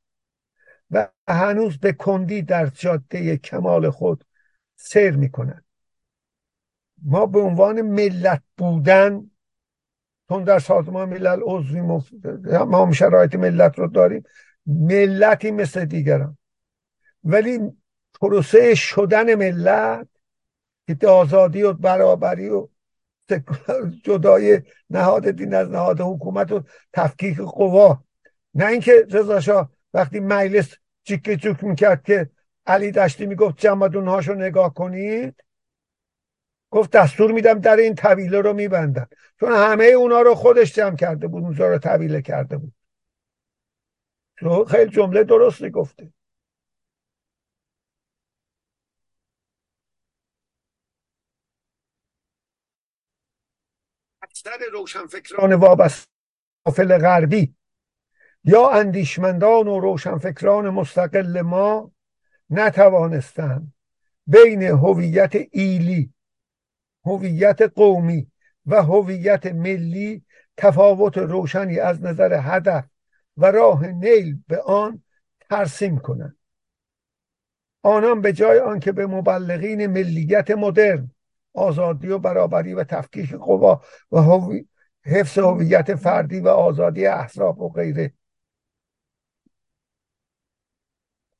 [0.90, 4.24] و هنوز به کندی در جاده کمال خود
[4.76, 5.64] سیر می کند
[7.02, 9.29] ما به عنوان ملت بودن
[10.30, 12.04] چون در سازمان ملل عضوی ما
[12.86, 14.22] هم شرایط ملت رو داریم
[14.66, 16.38] ملتی مثل دیگران.
[17.24, 17.58] ولی
[18.20, 20.08] پروسه شدن ملت
[20.86, 22.68] که آزادی و برابری و
[24.04, 26.62] جدای نهاد دین از نهاد حکومت و
[26.92, 28.04] تفکیک قوا.
[28.54, 30.74] نه اینکه رضا وقتی مجلس
[31.04, 32.30] چیک چوک می‌کرد که
[32.66, 35.34] علی دشتی می‌گفت جمدون هاشو نگاه کنید
[36.70, 39.06] گفت دستور میدم در این طویله رو میبندن
[39.40, 42.74] چون همه اونا رو خودش جمع کرده بود اونجا رو طویله کرده بود.
[44.68, 46.12] خیلی جمله درستی گفته.
[54.22, 56.08] اکثر روشنفکران وابسته
[56.98, 57.54] غربی.
[58.44, 61.92] یا اندیشمندان و روشنفکران مستقل ما
[62.50, 63.74] نتوانستند
[64.26, 66.12] بین هویت ایلی
[67.04, 68.30] هویت قومی
[68.66, 70.24] و هویت ملی
[70.56, 72.84] تفاوت روشنی از نظر هدف
[73.36, 75.02] و راه نیل به آن
[75.50, 76.36] ترسیم کنند.
[77.82, 81.10] آنان به جای آنکه به مبلغین ملیت مدرن
[81.54, 83.82] آزادی و برابری و تفکیک قوا
[84.12, 84.18] و
[85.04, 88.12] حفظ هویت فردی و آزادی احزاب و غیره.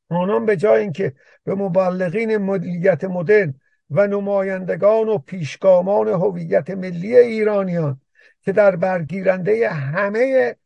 [0.09, 8.01] آنان به جای اینکه به مبلغین ملیت مدرن و نمایندگان و پیشگامان هویت ملی ایرانیان
[8.43, 10.57] که در برگیرنده همه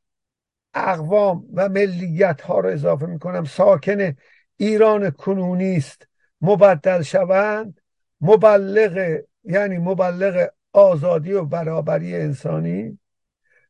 [0.75, 4.17] اقوام و ملیت ها رو اضافه می‌کنم ساکن
[4.57, 6.09] ایران کنونی است.
[6.41, 7.81] مبدل شوند
[8.21, 12.99] مبلغ یعنی مبلغ آزادی و برابری انسانی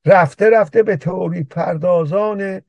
[0.04, 2.62] رفته رفته به تئوری پردازان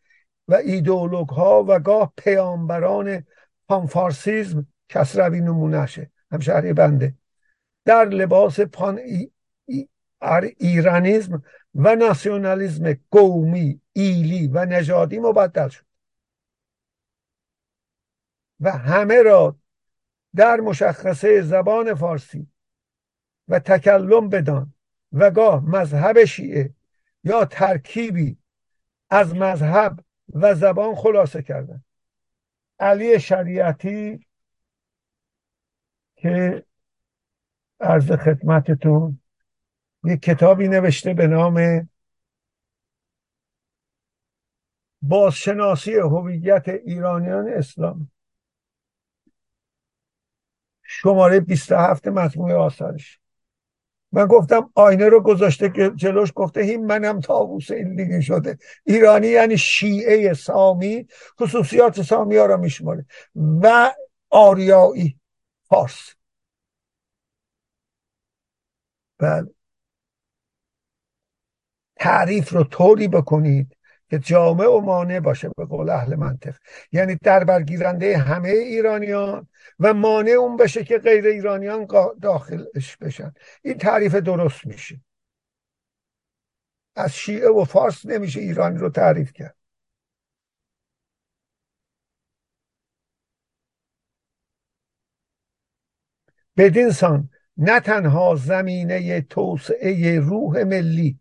[0.47, 3.25] و ایدئولوگ ها و گاه پیامبران
[3.67, 6.11] پانفارسیزم کسروی نمونهشه.
[6.36, 7.13] همشهری بنده.
[7.86, 9.31] در لباس پان ای
[10.57, 11.43] ایرانیزم
[11.75, 15.86] و ناسیونالیزم قومی ایلی و نژادی مبدل شد.
[18.59, 19.55] و همه را
[20.36, 22.47] در مشخصه زبان فارسی
[23.47, 24.73] و تکلم بدان
[25.11, 26.73] و گاه مذهب شیعه
[27.23, 28.38] یا ترکیبی
[29.09, 29.99] از مذهب
[30.33, 31.83] و زبان خلاصه کردن
[32.79, 34.27] علی شریعتی
[36.16, 36.66] که
[37.80, 39.20] عرض خدمتتون
[40.03, 41.88] یک کتابی نوشته به نام
[45.01, 48.11] بازشناسی هویت ایرانیان اسلام
[50.84, 53.20] شماره 27 مجموعه آثارش.
[54.11, 58.57] من گفتم آینه رو گذاشته که جلوش گفته هیم منم تاووس این دیگه شده.
[58.84, 61.07] ایرانی یعنی شیعه سامی
[61.39, 63.05] خصوصیات سامی ها را میشماره.
[63.36, 63.93] و
[64.30, 65.20] آریایی.
[65.76, 66.15] فارس
[69.17, 69.55] بله.
[71.95, 73.78] تعریف رو طوری بکنید
[74.09, 76.55] که جامع و مانع باشه به قول اهل منطق.
[76.91, 79.47] یعنی در برگیرنده همه ایرانیان
[79.80, 81.88] و مانع اون بشه که غیر ایرانیان
[82.21, 83.34] داخلش بشن.
[83.61, 85.01] این تعریف درست میشه.
[86.95, 89.64] از شیعه و فارس نمیشه ایرانی رو تعریف کرد.
[96.58, 101.20] بدین سان نه تنها زمینه توسعه روح ملی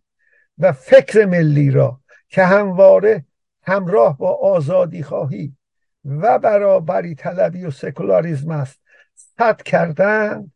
[0.59, 3.25] و فکر ملی را که همواره
[3.63, 5.57] همراه با آزادی خواهی
[6.05, 8.81] و برابری طلبی و سکولاریزم است
[9.15, 10.53] صد کردند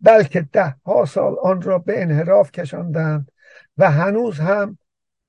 [0.00, 3.32] بلکه ده ها سال آن را به انحراف کشاندند
[3.78, 4.78] و هنوز هم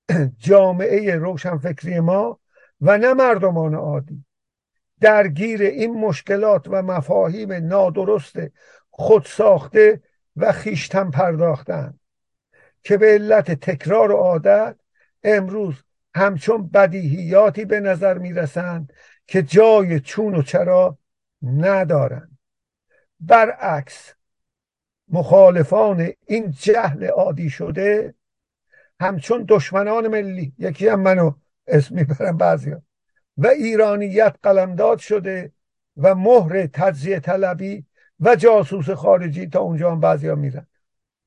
[0.48, 2.40] جامعه روشنفکری ما
[2.82, 4.26] و نه مردمان عادی.
[5.02, 8.38] درگیر این مشکلات و مفاهیم نادرست
[9.00, 10.02] خودساخته
[10.36, 12.00] و خیشتن پرداختند
[12.84, 14.76] که به علت تکرار و عادت
[15.24, 15.76] امروز
[16.16, 18.94] همچون بدیهیاتی به نظر می‌رسند
[19.28, 20.98] که جای چون و چرا
[21.44, 22.38] ندارند.
[23.20, 24.14] برعکس
[25.08, 28.14] مخالفان این جهل عادی شده
[29.00, 31.34] همچون دشمنان ملی یکی هم منو
[31.68, 32.76] اسم می‌برم بعضی
[33.38, 35.52] و ایرانیت قلمداد شده
[35.98, 37.86] و مهر تجزیه طلبی
[38.20, 40.68] و جاسوس خارجی تا اونجا هم بعضی ها میرن.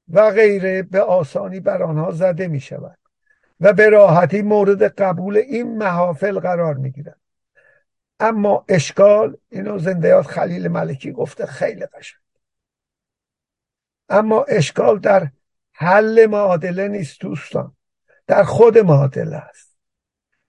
[0.09, 2.99] و غیره به آسانی بر آنها زده می شود
[3.61, 7.15] و به راحتی مورد قبول این محافل قرار می گیرن
[8.21, 12.23] اما اشکال اینو زندیات خلیل ملکی گفته خیلی قشنگ.
[14.09, 15.31] اما اشکال در
[15.73, 17.77] حل معادله نیست دوستان.
[18.27, 19.77] در خود معادله است.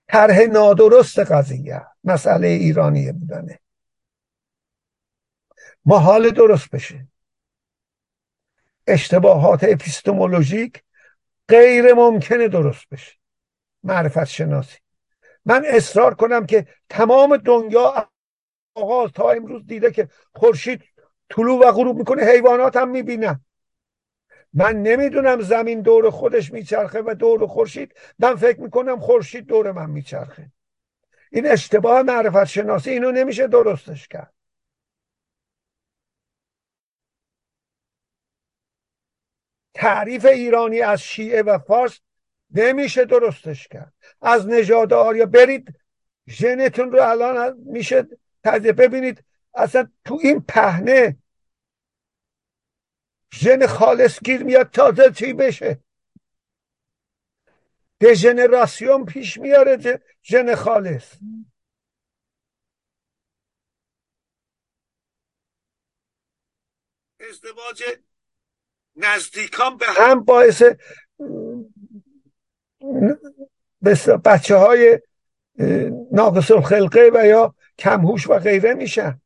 [0.08, 3.60] طرح نادرست قضیه مسئله ایرانی بودنه.
[5.86, 7.08] ما حال درست بشه.
[8.88, 10.84] اشتباهات اپیستمولوژیک
[11.48, 13.18] غیر ممکنه درست بشه.
[13.84, 14.78] معرفت شناسی.
[15.46, 18.10] من اصرار کنم که تمام دنیا
[18.76, 20.84] آغاز تا امروز دیده که خورشید
[21.30, 23.46] طلوع و غروب می‌کنه حیوانات هم می‌بینن
[24.54, 27.96] من نمی‌دونم زمین دور خودش میچرخه و دور خورشید.
[28.20, 30.52] من فکر می‌کنم خورشید دور من میچرخه.
[31.32, 34.33] این اشتباه معرفت شناسی اینو نمیشه درستش کرد.
[39.74, 42.00] تعریف ایرانی از شیعه و فارس
[42.52, 43.94] نمیشه درستش کرد.
[44.22, 45.80] از نژاد آریا برید
[46.28, 48.08] ژنتون رو الان میشه
[48.44, 49.24] تجزیه ببینید.
[49.54, 51.18] اصلا تو این پهنه
[53.34, 55.80] ژن خالص گیر میاد تازه چی بشه؟
[58.02, 61.16] دژنراسیون پیش میاره ژن خالص.
[67.30, 67.84] ازدواج
[68.96, 70.64] نزدیکان به هم باعث
[74.26, 75.00] بچه های
[76.12, 79.22] ناقص الخلقه و یا کمهوش و غیره میشن.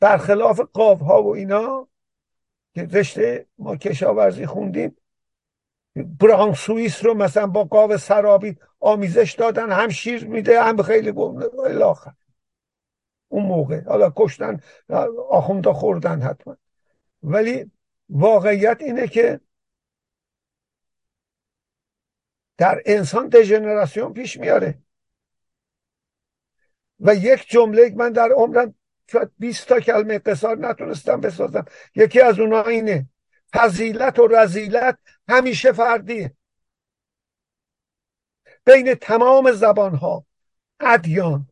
[0.00, 1.88] برخلاف قاف ها و اینا
[2.74, 4.96] که رشته ما کشاورزی خوندیم
[5.96, 11.12] بران سوئیس رو مثلا با قاو سرابی آمیزش دادن هم شیر میده هم خیلی
[11.64, 12.12] الاخر
[13.30, 13.84] اون موقع.
[13.84, 14.60] حالا کشتن
[15.30, 16.56] آخوندا خوردن حتما.
[17.22, 17.70] ولی
[18.08, 19.40] واقعیت اینه که
[22.56, 24.78] در انسان دژنراسیون پیش میاره.
[27.00, 28.74] و یک جمله من در عمرم
[29.12, 31.64] شاید 20 تا کلمه قصار نتونستم بسازم.
[31.94, 33.08] یکی از اونها اینه.
[33.52, 36.34] فضیلت و رزیلت همیشه فردیه
[38.64, 40.26] بین تمام زبان ها
[40.80, 41.49] ادیان.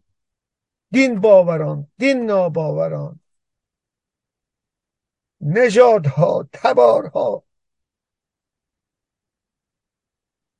[0.90, 3.20] دین باوران دین ناباوران.
[5.40, 7.44] نژادها تبارها.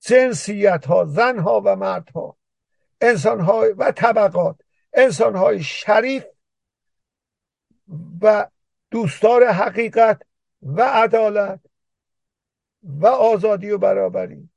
[0.01, 2.37] جنسیت ها زن ها و مرد ها
[3.01, 4.57] انسان های و طبقات.
[4.93, 6.25] انسان های شریف
[8.23, 8.51] و
[8.91, 10.23] دوستار حقیقت
[10.63, 11.61] و عدالت
[12.83, 14.51] و آزادی و برابری.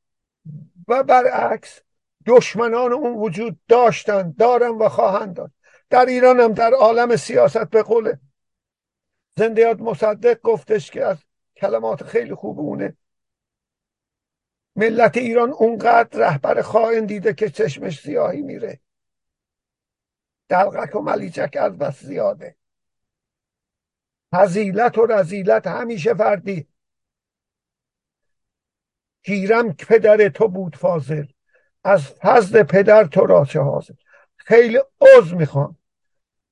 [0.87, 1.81] و برعکس
[2.25, 5.60] دشمنان اون وجود داشتن دارن و خواهند داشت.
[5.91, 8.15] در ایران هم در عالم سیاست به قول
[9.37, 11.17] زندیات مصدق گفتش که از
[11.55, 12.97] کلمات خیلی خوب اونه.
[14.75, 18.79] ملت ایران اونقدر رهبر خائن دیده که چشمش سیاهی میره.
[20.49, 22.55] دلغک و ملیچک از بس زیاده.
[24.31, 26.67] فضیلت و رزیلت همیشه فردی.
[29.23, 31.25] گیرم پدر تو بود فاضل.
[31.83, 33.93] از فضل پدر تو را چه حاضر؟
[34.37, 35.80] خیلی عضو می‌خوام.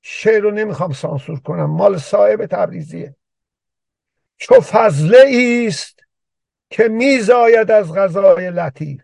[0.02, 1.66] شعر رو نمی‌خوام سانسور کنم.
[1.66, 3.16] مال صاحب تبریزیه.
[4.38, 6.00] چو فضله است
[6.70, 9.02] که میزاید از غذای لطیف.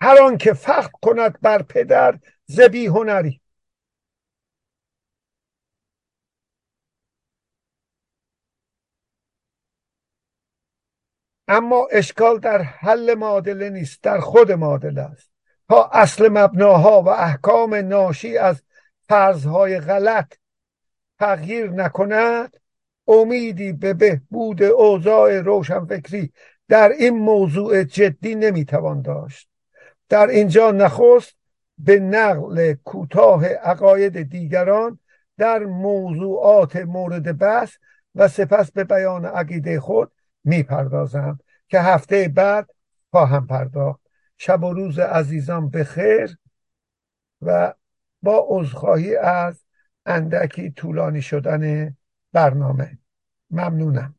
[0.00, 3.40] هر آن که فخر کند بر پدر زبی هنری.
[11.48, 15.30] اما اشکال در حل معادله نیست در خود معادله است.
[15.68, 18.62] تا اصل مبناها و احکام ناشی از
[19.08, 20.34] فرضهای غلط
[21.18, 22.56] تغییر نکند
[23.06, 26.32] امیدی به بهبود اوضاع روشنفکری
[26.68, 29.48] در این موضوع جدی نمی‌توان داشت.
[30.08, 31.36] در اینجا نخست
[31.78, 34.98] به نقل کوتاه عقاید دیگران
[35.36, 37.76] در موضوعات مورد بحث
[38.14, 40.12] و سپس به بیان عقیده خود
[40.44, 41.38] می‌پردازم
[41.68, 42.70] که هفته بعد
[43.10, 44.00] خواهم پرداخت.
[44.38, 46.38] شب و روز عزیزان بخیر
[47.42, 47.74] و
[48.22, 49.64] با عذرخواهی از
[50.06, 51.96] اندکی طولانی شدن
[52.32, 52.98] برنامه.
[53.50, 54.17] ممنونم.